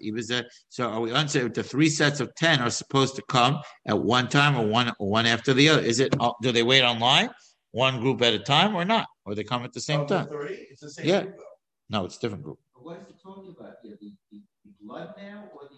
[0.04, 3.60] iba So are we uncertain if the three sets of 10 are supposed to come
[3.88, 5.82] at one time or one or one after the other?
[5.82, 7.30] Is it uh, do they wait online,
[7.72, 9.08] one group at a time or not?
[9.26, 10.28] Or they come at the same Of the time?
[10.28, 11.22] Thirty, it's the same Yeah.
[11.22, 11.44] group though.
[11.90, 12.60] No, it's a different group.
[12.76, 15.78] But what is it talking about here, the, the, the blood now, or the?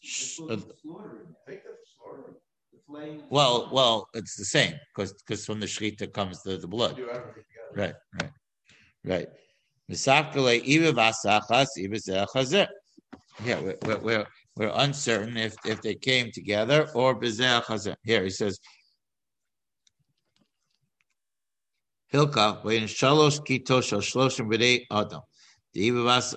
[0.00, 2.36] Sh- the uh, Slaughtering, I think that's slaughtering.
[2.88, 3.22] Flame?
[3.30, 7.00] Well, well, it's the same because because from the shechita comes the, the blood.
[7.74, 8.30] Right, right,
[9.04, 9.28] right.
[9.90, 12.66] Misafkele iba vas achas, iba ze.
[13.44, 14.26] Yeah, we're, we're, we're,
[14.56, 17.18] we're uncertain if, if they came together or.
[17.22, 18.58] Here he says,
[22.12, 25.20] Hilka, ve'in shalosh kito shel shloshim b'nei adam.
[25.74, 26.34] The iba vas,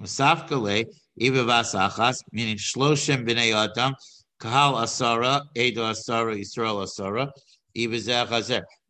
[0.00, 0.86] Misafkele
[1.20, 3.94] iba vas achas, meaning shloshim b'nei adam,
[4.40, 7.30] kahal asara, edo asara, Yisrael asara.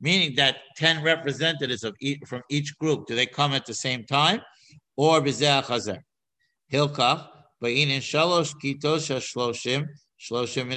[0.00, 4.04] Meaning that 10 representatives of each, from each group, do they come at the same
[4.04, 4.40] time?
[4.96, 5.98] Or bezeh achazer?
[6.72, 7.26] Hilkach,
[7.62, 9.86] Va'inin shalosh kitos shloshim,
[10.20, 10.72] shloshim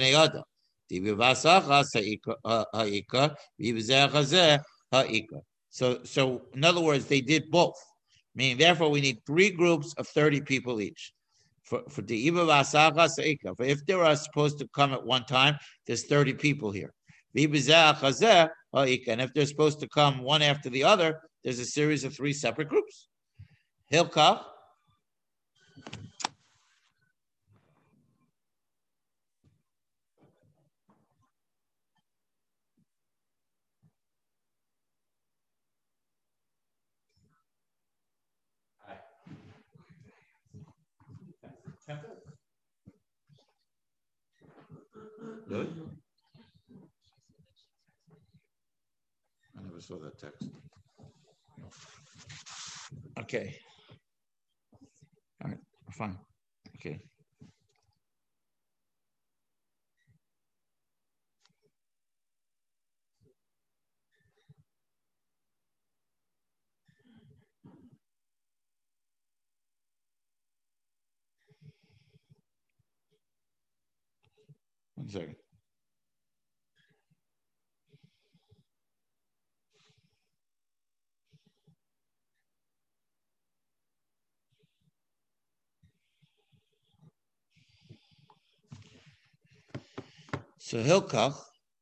[4.92, 5.40] ha'ika.
[5.70, 7.76] So, so in other words, they did both.
[8.34, 11.12] Meaning, therefore, we need three groups of 30 people each.
[11.70, 12.30] For, for the.
[12.30, 15.56] For if they are supposed to come at one time,
[15.86, 16.92] there's 30 people here.
[17.36, 22.32] And if they're supposed to come one after the other, there's a series of three
[22.32, 23.06] separate groups.
[23.92, 24.44] Hilkach,
[45.50, 45.66] Really?
[49.58, 50.48] I never saw that text.
[53.18, 53.58] Okay.
[55.42, 55.58] All right,
[55.92, 56.16] fine.
[56.76, 57.00] Okay.
[75.00, 75.36] One second.
[90.58, 91.34] So Hilkach,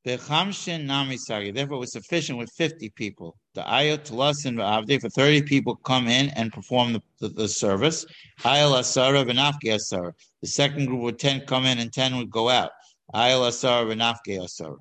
[0.06, 3.36] Bechamshin Nami Sagi, therefore it was sufficient with 50 people.
[3.54, 8.06] The Ayot Tulasin V'Avdi, for 30 people come in and perform the, the, the service.
[8.42, 10.12] Ayel Asara V'Nafki Asara.
[10.40, 12.70] The second group would 10 come in and 10 would go out.
[13.14, 14.78] So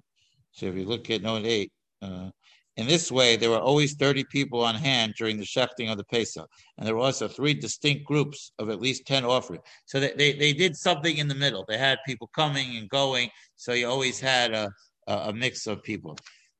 [0.66, 1.72] if you look at note 8,
[2.02, 2.30] uh,
[2.78, 6.04] in this way, there were always 30 people on hand during the shechting of the
[6.04, 6.48] Pesach.
[6.78, 9.62] And there were also three distinct groups of at least 10 offering.
[9.86, 11.66] So they, they, they did something in the middle.
[11.68, 13.30] They had people coming and going.
[13.56, 14.72] So you always had a,
[15.08, 16.18] a, a mix of people.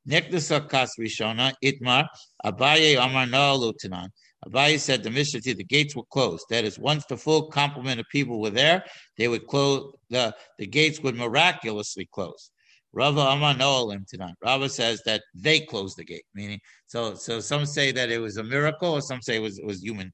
[0.10, 2.08] Nekdasa Kas Rishona, Itmar,
[2.44, 4.10] Abaye Amar Lutanan.
[4.48, 6.46] Abaye said the Mishnah the gates were closed.
[6.50, 8.84] That is, once the full complement of people were there,
[9.18, 12.52] they would close, the, the gates would miraculously close.
[12.94, 14.34] Rava Amar Noalim Tanan.
[14.44, 18.38] Rava says that they closed the gate, meaning so so some say that it was
[18.38, 20.12] a miracle, or some say it was it was human.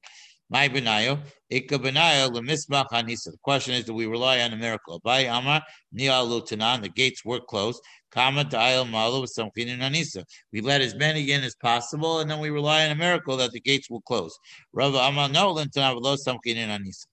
[0.50, 1.20] My benayo,
[1.50, 3.32] ikka benayo lemisbach hanisa.
[3.32, 5.00] The question is, do we rely on a miracle?
[5.02, 5.62] By Amar
[5.96, 6.82] nialu tanan.
[6.82, 7.80] The gates were closed.
[8.10, 10.22] Kama da'il malu with some anisa.
[10.52, 13.52] We let as many in as possible, and then we rely on a miracle that
[13.52, 14.38] the gates will close.
[14.72, 17.06] Rava Amar Noalim Tanan v'lo some anisa.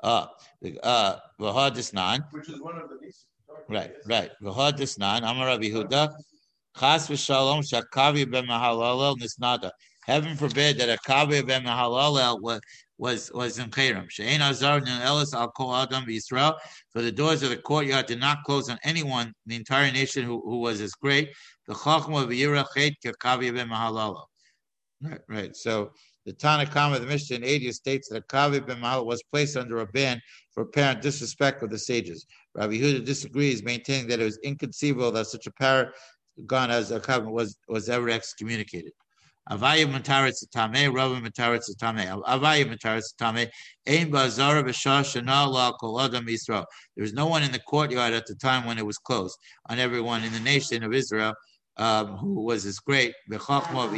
[0.00, 0.26] Uh,
[0.82, 2.20] uh, v'hadisnan.
[2.30, 3.24] Which is one of the nisim.
[3.68, 4.30] Right, right.
[4.42, 6.12] V'hadisnan, Amar Rabbi Huda,
[6.78, 9.70] Chas v'shalom shakavi ben mahalalel nisnada.
[10.08, 12.60] Heaven forbid that a kavi ben mahalalel was
[12.96, 14.08] was was in Kairam.
[14.08, 16.56] She'ein azar elis al kol adam Yisrael.
[16.94, 20.40] For the doors of the courtyard did not close on anyone, the entire nation who,
[20.46, 21.28] who was as great.
[21.66, 24.24] The chachma v'yira chet kakavi ben mahalalel.
[25.02, 25.54] Right, right.
[25.54, 25.92] So
[26.24, 29.86] the Tanakhama, the Mishnah in 80 states that kavi ben mahal was placed under a
[29.86, 32.24] ban for apparent disrespect of the sages.
[32.54, 37.34] Rabbi Huda disagrees, maintaining that it was inconceivable that such a paragon as a covenant
[37.34, 38.92] was, was ever excommunicated.
[39.50, 42.06] Abaye mataretz tame, Rabbi mataretz tame.
[42.06, 43.48] Abaye mataretz tame.
[43.86, 46.64] Ein shana la kol adam Yisrael.
[46.96, 49.38] There was no one in the courtyard at the time when it was closed
[49.70, 51.34] on everyone in the nation of Israel
[51.78, 53.14] um, who was as great.
[53.30, 53.90] B'chachma.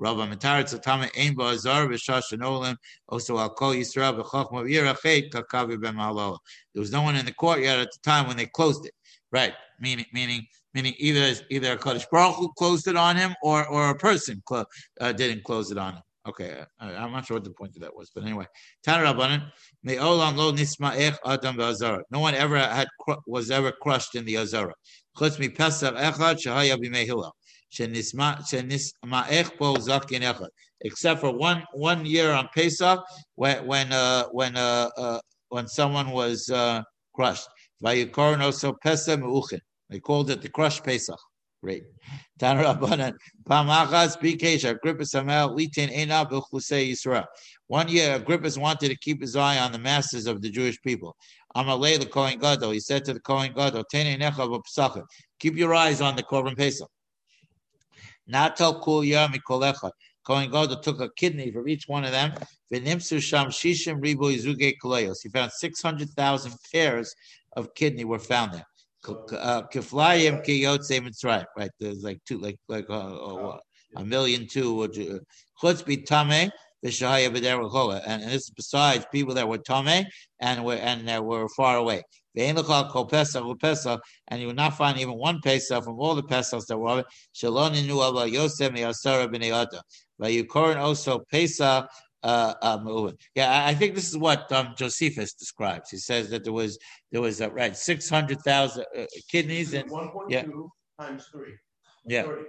[0.00, 1.34] Rabbi Mataritz Atame Ein
[3.08, 6.38] also Al Kol Yisrael Mahalala.
[6.72, 8.92] There was no one in the courtyard at the time when they closed it.
[9.32, 13.66] Right, meaning meaning meaning either either a Kadosh Baruch who closed it on him or
[13.66, 14.42] or a person
[15.00, 16.02] uh, didn't close it on him.
[16.26, 18.44] Okay, I, I'm not sure what the point of that was, but anyway,
[18.82, 19.50] Tan Rabbanan
[19.82, 20.52] Me'olam Lo
[21.32, 22.02] Adam.
[22.10, 22.88] No one ever had
[23.26, 24.74] was ever crushed in the Azara.
[25.16, 26.36] Chutz mi Pesach Echad
[30.80, 33.00] except for one one year on Pesach
[33.34, 36.82] when when uh, when uh, uh, when someone was uh,
[37.14, 37.48] crushed.
[39.90, 41.18] They called it the crushed Pesach.
[41.62, 41.84] Great.
[42.38, 43.14] Tan Rabbanan.
[43.48, 47.24] Pamachas Bikesh Agrippus Hamel Litin Ena B'Chusei Yisrael.
[47.66, 51.16] One year Agrippus wanted to keep his eye on the masses of the Jewish people.
[51.56, 52.70] Amalei the Kohen Gadol.
[52.70, 55.04] He said to the Kohen Gadol, Tene Necha
[55.40, 56.88] Keep your eyes on the Korban Pesach.
[58.28, 59.90] Natal Kulya Mikolecha.
[60.24, 62.34] Kohen Gadol took a kidney from each one of them.
[62.72, 65.16] V'nimsu sham shishim ribu izuge koleos.
[65.22, 67.14] He found 600,000 pairs
[67.56, 68.66] of kidney were found there.
[69.08, 71.44] Uh, kiflayim kiyotze mitzrayim.
[71.56, 73.58] Right, there's like two, like like uh, uh,
[73.96, 74.88] a million two.
[75.62, 76.50] Chutz be tameh
[76.84, 80.04] v'shahaya b'der and this is besides people that were tameh
[80.40, 82.02] and were and that were far away.
[82.36, 87.02] And you will not find even one Pesach from all the Pesachs that were
[87.34, 89.80] Shaloninu Abba Yosef Meyasara B'nei Adam.
[90.18, 91.88] But you current also Pesach.
[92.22, 95.90] Uh, um, yeah, I think this is what um, Josephus describes.
[95.90, 96.78] He says that there was
[97.12, 100.42] there was uh, right six hundred thousand uh, kidneys and one point yeah.
[100.42, 101.54] two times three.
[102.06, 102.22] Yeah.
[102.24, 102.42] 30.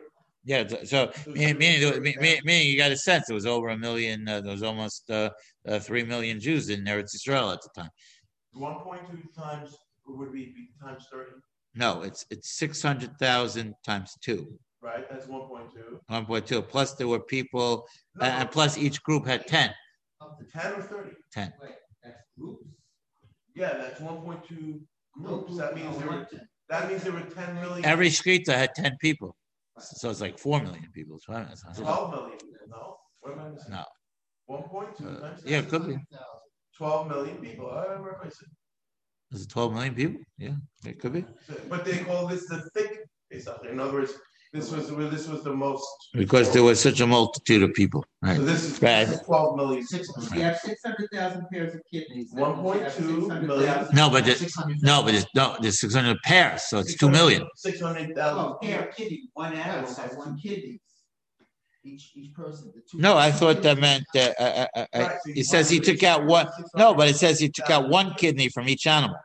[0.45, 3.33] Yeah, so- so meaning, meaning, there was- me- me- meaning you got a sense it
[3.33, 4.27] was over a million.
[4.27, 5.29] Uh, there was almost uh,
[5.67, 7.91] uh, three million Jews in Eretz Israel at the time.
[8.53, 9.75] One point two times
[10.07, 11.33] would be be times thirty,
[11.75, 15.09] No, it's it's six hundred thousand times two, right?
[15.09, 15.99] That's one point two.
[16.07, 16.61] one point two.
[16.61, 17.87] Plus there were people,
[18.21, 19.71] and, and plus each group had ten.
[20.21, 21.11] Up to Ten or thirty?
[21.37, 21.49] Wait,
[22.03, 22.65] that's groups?
[23.55, 24.81] Yeah, that's one point two
[25.13, 25.51] groups.
[25.53, 26.27] No, That means no, there were, one-
[26.69, 27.85] that means there were ten million.
[27.85, 29.35] Every shkita had ten people,
[29.79, 31.19] so it's like four million people.
[31.19, 31.45] So I.
[31.75, 32.37] Twelve million,
[32.69, 32.95] no?
[33.21, 33.71] What am I missing?
[33.71, 33.83] No.
[34.45, 35.41] One point two Uh, times.
[35.45, 35.97] yeah, it could be.
[36.77, 37.69] Twelve million people.
[37.71, 38.19] I don't remember.
[38.21, 38.47] I said.
[39.31, 40.21] Is it twelve million people?
[40.37, 40.55] Yeah,
[40.85, 41.25] it could be.
[41.69, 42.99] But they call this the thick
[43.31, 43.63] Pesach.
[43.69, 44.13] In other words,
[44.51, 45.85] this was where this was the most.
[46.13, 48.37] Because there was such a multitude of people, right?
[48.37, 49.05] So this is Right.
[49.05, 49.85] this is twelve million.
[49.85, 52.31] Six, if you have six hundred thousand pairs of kidneys.
[52.31, 53.87] that One means you have two 600,000 million.
[53.93, 54.41] No, but it-
[54.81, 57.47] No, but it's no, there's six hundred pairs, so it's two million.
[57.55, 58.59] Six hundred Oh, thousand.
[58.67, 60.79] pair of kidney, one animal has one kidney.
[61.85, 62.71] Each, each person.
[62.75, 65.79] the two- No, I thought that meant that, uh, uh, uh, uh, it says he
[65.79, 69.15] took out one, no, but it says he took out one kidney from each animal.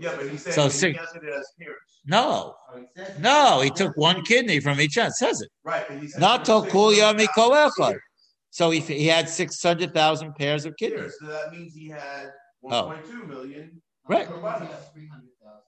[0.00, 1.76] Yeah, but he said So he six- counted it as pairs.
[2.06, 5.50] No, Oh, it no, he took one kidney from each animal, says it.
[5.64, 6.20] Right, but he said.
[6.20, 7.90] Not there to kul yami 600,000 kol echad.
[7.90, 8.02] pairs.
[8.50, 11.00] So he, he had six hundred thousand pairs of kidneys.
[11.00, 12.32] Pairs, so that means he had
[12.64, 12.86] Oh.
[12.88, 13.82] one point two million.
[14.08, 14.22] Right.
[14.22, 15.62] If he has 300,000.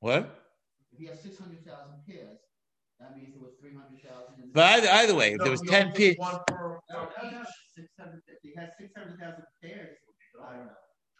[0.00, 0.38] What?
[0.92, 2.38] If he has six hundred thousand pairs,
[3.00, 4.52] that means there was three hundred thousand.
[4.52, 7.06] But either, either way, if No, there was ten only pe, took One per, No,
[7.06, 7.44] per no, no,
[7.74, 9.96] six hundred, if he has six hundred thousand pairs,
[10.44, 10.72] I don't know.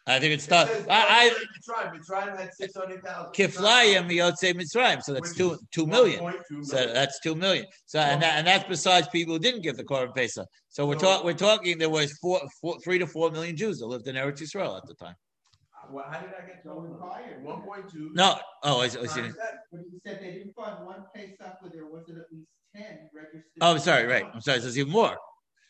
[0.05, 0.69] I think it's It tough.
[0.69, 3.31] says I, Mitzrayim, Mitzrayim had six hundred thousand.
[3.31, 6.35] I, Kiflayim Yotze Mitzrayim, so that's two, two million.
[6.63, 7.67] So that's two million.
[7.87, 10.47] So and that, and that's besides people who didn't give the Korban Pesach.
[10.69, 13.79] So we're So- talking we're talking there was four, four, three to four million Jews
[13.79, 15.15] that lived in Eretz Yisrael at the time.
[15.15, 17.39] Uh, well, how did I get Going higher.
[17.43, 18.11] One point two.
[18.15, 18.99] No, oh, I, I see.
[19.21, 19.31] But
[19.73, 23.45] you said they didn't find one Pesach where there wasn't at least ten registered.
[23.61, 24.27] Oh, I'm sorry, right.
[24.35, 24.61] I'm sorry.
[24.61, 25.17] So it's even more.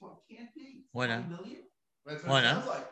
[0.01, 0.85] Well, can't be.
[0.93, 1.27] Why not?
[1.29, 1.63] 20 million?
[2.07, 2.67] That's Why it not?
[2.67, 2.87] like.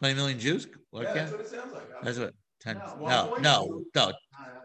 [0.00, 0.66] Twenty million Jews.
[0.90, 1.82] Why Yeah, that's what it sounds like.
[2.02, 2.34] That's what.
[2.60, 2.76] Ten.
[2.76, 3.40] No, No, no, 1.2.
[3.42, 4.02] no.
[4.02, 4.12] I don't know.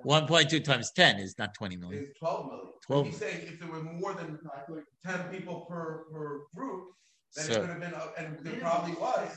[0.03, 2.03] One point two times ten is not twenty million.
[2.03, 2.67] It's twelve million.
[2.87, 3.05] 12.
[3.07, 6.89] He's saying if there were more than No, ten people per, per group,
[7.35, 9.29] then it So- could have been, uh, and there probably was.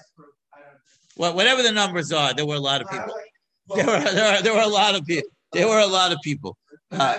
[1.17, 3.15] Well, whatever the numbers are, there were a lot of people.
[3.77, 5.29] There were there were, there were a lot of people.
[5.53, 6.57] There were a lot of people.
[6.91, 7.19] Uh,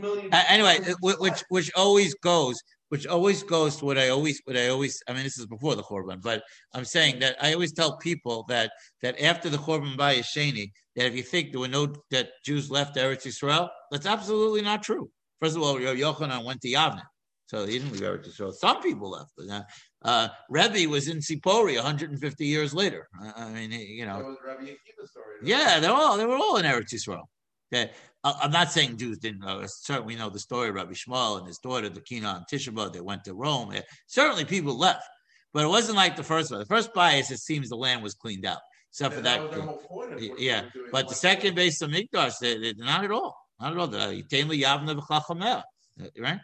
[0.00, 0.32] million.
[0.32, 5.02] Anyway, which which always goes, which always goes to what I always what I always.
[5.08, 6.42] I mean, this is before the korban, but
[6.74, 8.72] I'm saying that I always tell people that
[9.02, 12.70] that after the korban by Yesheni, that if you think there were no that Jews
[12.70, 15.10] left Eretz Yisrael, that's absolutely not true.
[15.40, 17.02] First of all, Rav Yochanan went to Yavne,
[17.46, 18.52] so he didn't leave Eretz Yisrael.
[18.52, 19.62] Some people left, but uh,
[20.04, 23.08] uh, Rebbe was in Sipori 150 years later.
[23.20, 24.36] I, I mean, you know,
[25.06, 25.24] story.
[25.40, 25.48] right?
[25.48, 27.24] yeah, they're all they were all in Eretz Yisrael.
[27.72, 27.90] Okay,
[28.24, 29.62] Uh, I'm not saying Jews didn't know.
[29.66, 32.90] Certainly, we know the story of Rabbi Shmuel and his daughter, the Kina and Tishba.
[32.92, 33.72] They went to Rome.
[34.06, 35.04] Certainly, people left,
[35.52, 36.58] but it wasn't like the first one.
[36.60, 38.60] The first bias, it seems, the land was cleaned out,
[38.90, 39.42] except Yeah, for that that.
[39.42, 42.58] was their whole point of what they yeah, but the second base of Mikdash, they,
[42.58, 43.88] they, not at all, not at all.
[43.88, 45.62] The- uh, Yitain li yavna v'chachameh,
[46.02, 46.40] eh, Right.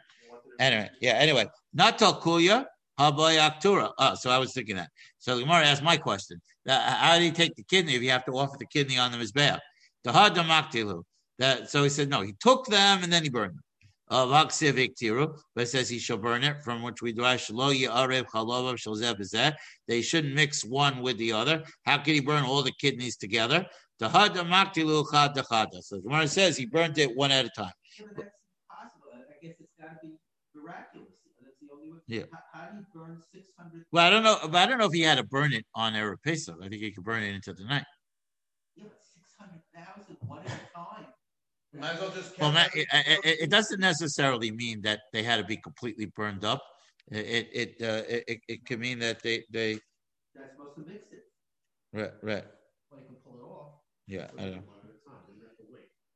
[0.59, 1.12] Anyway, yeah.
[1.14, 2.66] Anyway, not talkuya
[2.99, 3.91] haboy aktura.
[3.99, 4.91] Oh, so I was thinking that.
[5.18, 8.26] So the Gemara asked my question: How do you take the kidney if you have
[8.26, 9.59] to offer the kidney on the mizbeach?
[10.05, 11.03] The hadamaktilu.
[11.41, 12.20] That so he said no.
[12.20, 13.64] He took them and then he burned them.
[14.12, 16.62] Uh, but it says he shall burn it.
[16.62, 19.55] From which we derive shlo yarev chalovav shalzeh b'zeh.
[19.88, 21.64] They shouldn't mix one with the other.
[21.86, 23.64] How could he burn all the kidneys together?
[24.01, 25.82] The hadamaktilu chad dechada.
[25.82, 27.72] So the Gemara says he burnt it one at a time.
[27.99, 28.36] Yeah, but that's
[28.68, 29.12] impossible.
[29.14, 30.18] I guess it's gotta be
[30.55, 31.09] miraculous.
[31.43, 31.99] That's the only way.
[32.07, 32.24] Yeah.
[32.32, 33.84] How, how do you burn six hundred?
[33.93, 35.95] Well, I don't know, but I don't know if he had to burn it on
[35.95, 36.57] Erev Pesach.
[36.61, 37.84] I think he could burn it into the night.
[38.76, 41.07] Yeah, but six hundred thousand, one at a time.
[41.75, 42.39] Might as well just.
[42.41, 46.45] Well, count it, it, it doesn't necessarily mean that they had to be completely burned
[46.45, 46.62] up.
[47.11, 49.79] It it it, uh, it, it, it could mean that they they
[50.35, 51.23] That's supposed to mix it.
[51.93, 52.45] right right
[52.91, 53.73] Well, you can pull it off.
[54.07, 54.62] yeah I don't know.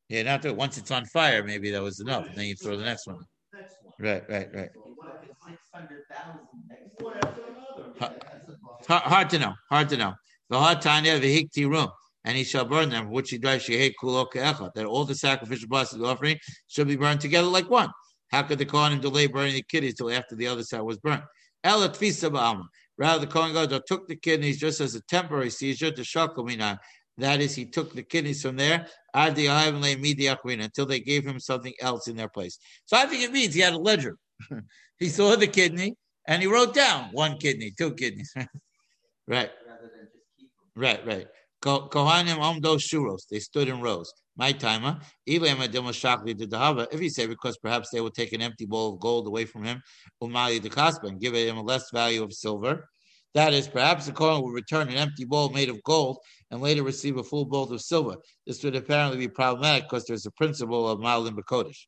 [0.09, 2.77] Yeah, not that once it's on fire, maybe that was enough, and then you throw
[2.77, 3.17] the next one.
[3.53, 3.95] Next one.
[3.99, 4.69] Right, right, right.
[4.87, 7.03] You want to six hundred thousand next.
[7.03, 7.91] One after another.
[7.99, 8.11] Huh.
[8.21, 9.55] That's a- It's hard, hard to know.
[9.71, 10.13] Hard to know.
[10.51, 11.89] The hard tanya v'hikti room,
[12.25, 13.11] and he shall burn them.
[13.11, 14.75] Which he does shehei kulo ke'echad.
[14.75, 17.91] That all the sacrificial blessed offering should be burned together like one.
[18.31, 21.23] How could the Kohanim delay burning the kidneys till after the other side was burnt?
[21.63, 22.65] Ela tfisa ba'alma.
[22.97, 26.79] Rather, the Kohen Gadol took the kidneys just as a temporary seizure to shakumina.
[27.19, 31.01] That is, he took the kidneys from there ad the ahayim le'midi akwina, until they
[31.01, 32.59] gave him something else in their place.
[32.85, 34.17] So I think it means he had a ledger.
[34.99, 35.97] he saw the kidney
[36.27, 38.33] and he wrote down one kidney, two kidneys.
[39.29, 39.51] right.
[39.69, 40.83] Rather than just keep them.
[40.83, 41.27] Right, right.
[41.65, 43.27] Ko- Kohanim omdo shuros.
[43.31, 44.13] They stood in rows.
[44.37, 45.01] My timer.
[45.27, 49.65] If you say because perhaps they will take an empty bowl of gold away from
[49.65, 49.81] him,
[50.23, 52.87] umali the and give him a less value of silver.
[53.33, 56.19] That is, perhaps the Kohen will return an empty bowl made of gold
[56.51, 58.17] and later receive a full bowl of silver.
[58.47, 61.87] This would apparently be problematic because there's a principle of Malim Bakodesh.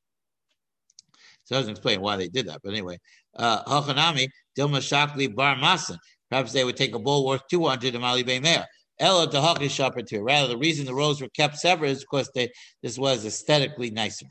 [1.45, 2.99] So it doesn't explain why they did that, but anyway.
[3.37, 5.99] Uh, Hachanami, Dilma Shakli Bar Masan.
[6.31, 8.64] Perhaps they would take a bowl worth 200 of Mali Bay Meir.
[8.99, 12.51] Ella to Hakish Rather, the reason the rows were kept separate is because they,
[12.82, 14.24] this was aesthetically nicer.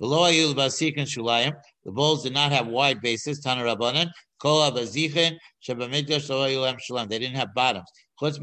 [0.00, 0.08] The
[1.86, 3.40] bowls did not have wide bases.
[3.40, 3.68] They didn't
[7.36, 7.88] have bottoms.
[8.20, 8.42] Except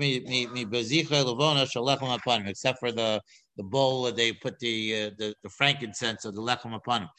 [2.80, 3.22] for the
[3.58, 7.10] the bowl where they put the uh, the, the, frankincense or the lechem upon them.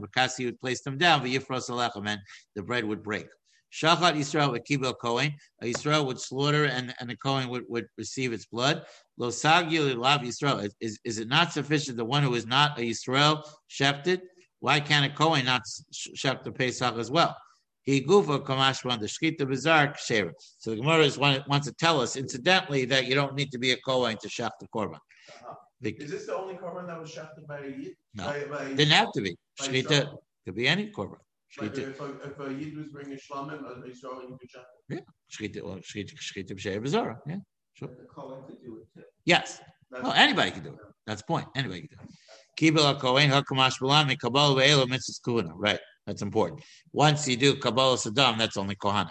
[0.00, 2.20] Because he would place them down, but yifros lechem, and
[2.56, 3.26] the bread would break.
[3.72, 5.32] Shachat Yisrael would kibel Kohen.
[5.62, 8.84] Yisrael would slaughter, and, and the Kohen would, would receive its blood.
[9.16, 10.68] Lo sagil lav Yisrael.
[10.80, 14.20] Is, is it not sufficient the one who is not a Yisrael shefted?
[14.60, 15.62] Why can't a Kohen not
[15.92, 17.36] shept the Pesach as well?
[17.82, 19.94] He gufa kamashwan the shkita bizarre.
[19.96, 23.58] So the Gemara is want, wants to tell us, incidentally, that you don't need to
[23.58, 24.96] be a Kohen to shept the korban.
[24.96, 25.54] Uh-huh.
[25.82, 27.96] Is this the only korban that was shefted by a yid?
[28.14, 29.36] No, by, by, didn't have to be.
[29.60, 30.14] Shkita
[30.44, 31.16] could be any korban.
[31.60, 34.62] Like if a, if a Yid was bringing shlamim, a Israel, you could check.
[34.88, 35.00] Yeah,
[35.30, 37.16] shchita, well, shchita, shchita b'shei b'zara.
[37.26, 37.36] Yeah,
[37.74, 37.88] sure.
[37.88, 39.04] The Kohen could do it too.
[39.26, 39.60] Yes.
[39.90, 40.78] That's well, anybody can do it.
[41.06, 41.46] That's the point.
[41.54, 42.74] Anybody can do it.
[42.74, 45.52] Kibel Kohen hakamash b'lam kabbalah ve'elo mitzvahs kuhana.
[45.54, 45.80] Right.
[46.06, 46.62] That's important.
[46.92, 49.10] Once you do kabbalah sadam, that's only kohana.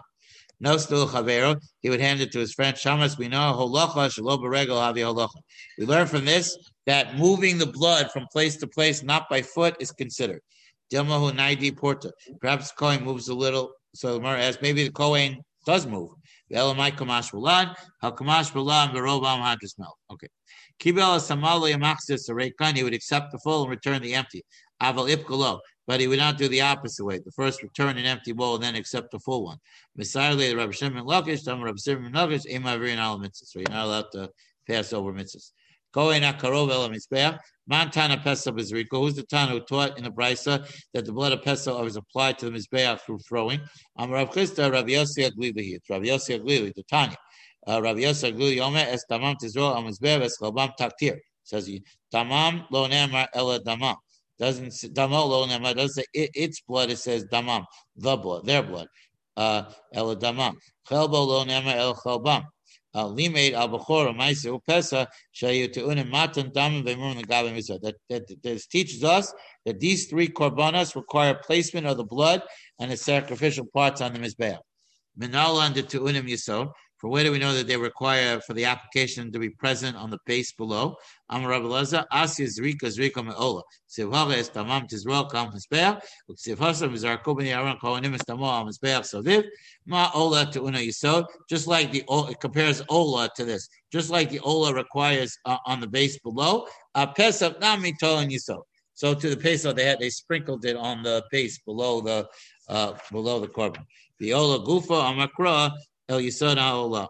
[0.60, 3.18] No still chavero, he would hand it to his friend Shamas.
[3.18, 5.42] We know holacha shalo beregel havi holacha.
[5.78, 9.76] We learn from this that moving the blood from place to place, not by foot,
[9.80, 10.42] is considered.
[10.92, 12.12] Dilmahu Naidi Porta.
[12.40, 13.72] Perhaps the Kohen moves a little.
[13.94, 16.10] So the Gemara asks, maybe the Kohen does move.
[16.52, 19.92] Elamai Kamash Bulan, How Kamash Bulan, Berobam Hadrismel.
[20.12, 20.28] Okay.
[20.82, 24.44] Kibel Samalo Yamaxis Arekan, he would accept the full and return the empty.
[24.82, 27.20] Aval Ipkalo, but he would not do the opposite way.
[27.20, 29.58] The first return an empty bowl and then accept the full one.
[29.96, 33.46] Messiah the Rabbi Shimon Lakish, Tam Rabbi Shimon Lakish, Ema Virin Al Mitzvah.
[33.46, 34.30] So you're not allowed to
[34.68, 35.52] pass over mitzvahs.
[35.94, 37.38] Kohen Akarov El Mizbeach,
[37.68, 39.00] Montana Pesach Bezriko.
[39.00, 42.40] Who's the Tana who taught in the Brisa that the blood of Pesach is applied
[42.40, 43.60] to the Mizbeach through throwing?
[43.98, 45.76] I'm Rav Chisda, Rav Yossi Aglili.
[45.76, 47.18] It's Rav Yossi Aglili, the Tanya.
[47.68, 51.18] Uh, Rav Yossi Aglili Yome Es Tamam Tizro Al Mizbeach Es Chalbam Taktir.
[51.44, 51.84] Says he,
[52.14, 53.96] Tamam Lo Nemar Ela Damam.
[54.40, 56.90] Doesn't Damam Lo Nemar doesn't say it, its blood.
[56.90, 57.66] It says Damam,
[57.98, 58.88] the blood, their blood.
[59.36, 59.64] Uh,
[59.94, 60.56] Ela Damam.
[60.88, 62.46] Chelbo Lo Nemar El Chalbam
[62.94, 67.80] limed al bechor ma'aser upesa shayutunim matan damim v'emurim legavim mitzvah.
[67.80, 69.34] That that this teaches us
[69.66, 72.44] that these three korbanos require placement of the blood
[72.80, 74.60] and the sacrificial parts on the mizbeach.
[75.16, 76.72] Minal under tu'unim yisod.
[77.02, 80.12] For where do we know that they require for the application to be present on
[80.12, 80.96] the base below?
[81.32, 81.40] Es
[84.52, 84.88] tamam
[89.02, 89.44] saviv,
[89.88, 90.80] ma ola to una
[91.50, 95.80] just like the, it compares ola to this, just like the ola requires uh, on
[95.80, 97.08] the base below, uh.
[98.94, 102.28] So to the pesach, they had, they sprinkled it on the base below the,
[102.70, 103.88] uh, below the korban.
[104.20, 105.72] The ola gufa amakra
[106.12, 107.08] El Yisod Ola.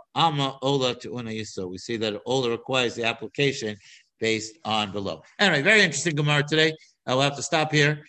[0.62, 1.72] Ola to Una Yisod.
[1.72, 3.76] We see that Ola requires the application
[4.20, 5.24] based on below.
[5.40, 6.72] Anyway, very interesting Gemara today.
[7.08, 8.06] I will have to stop here.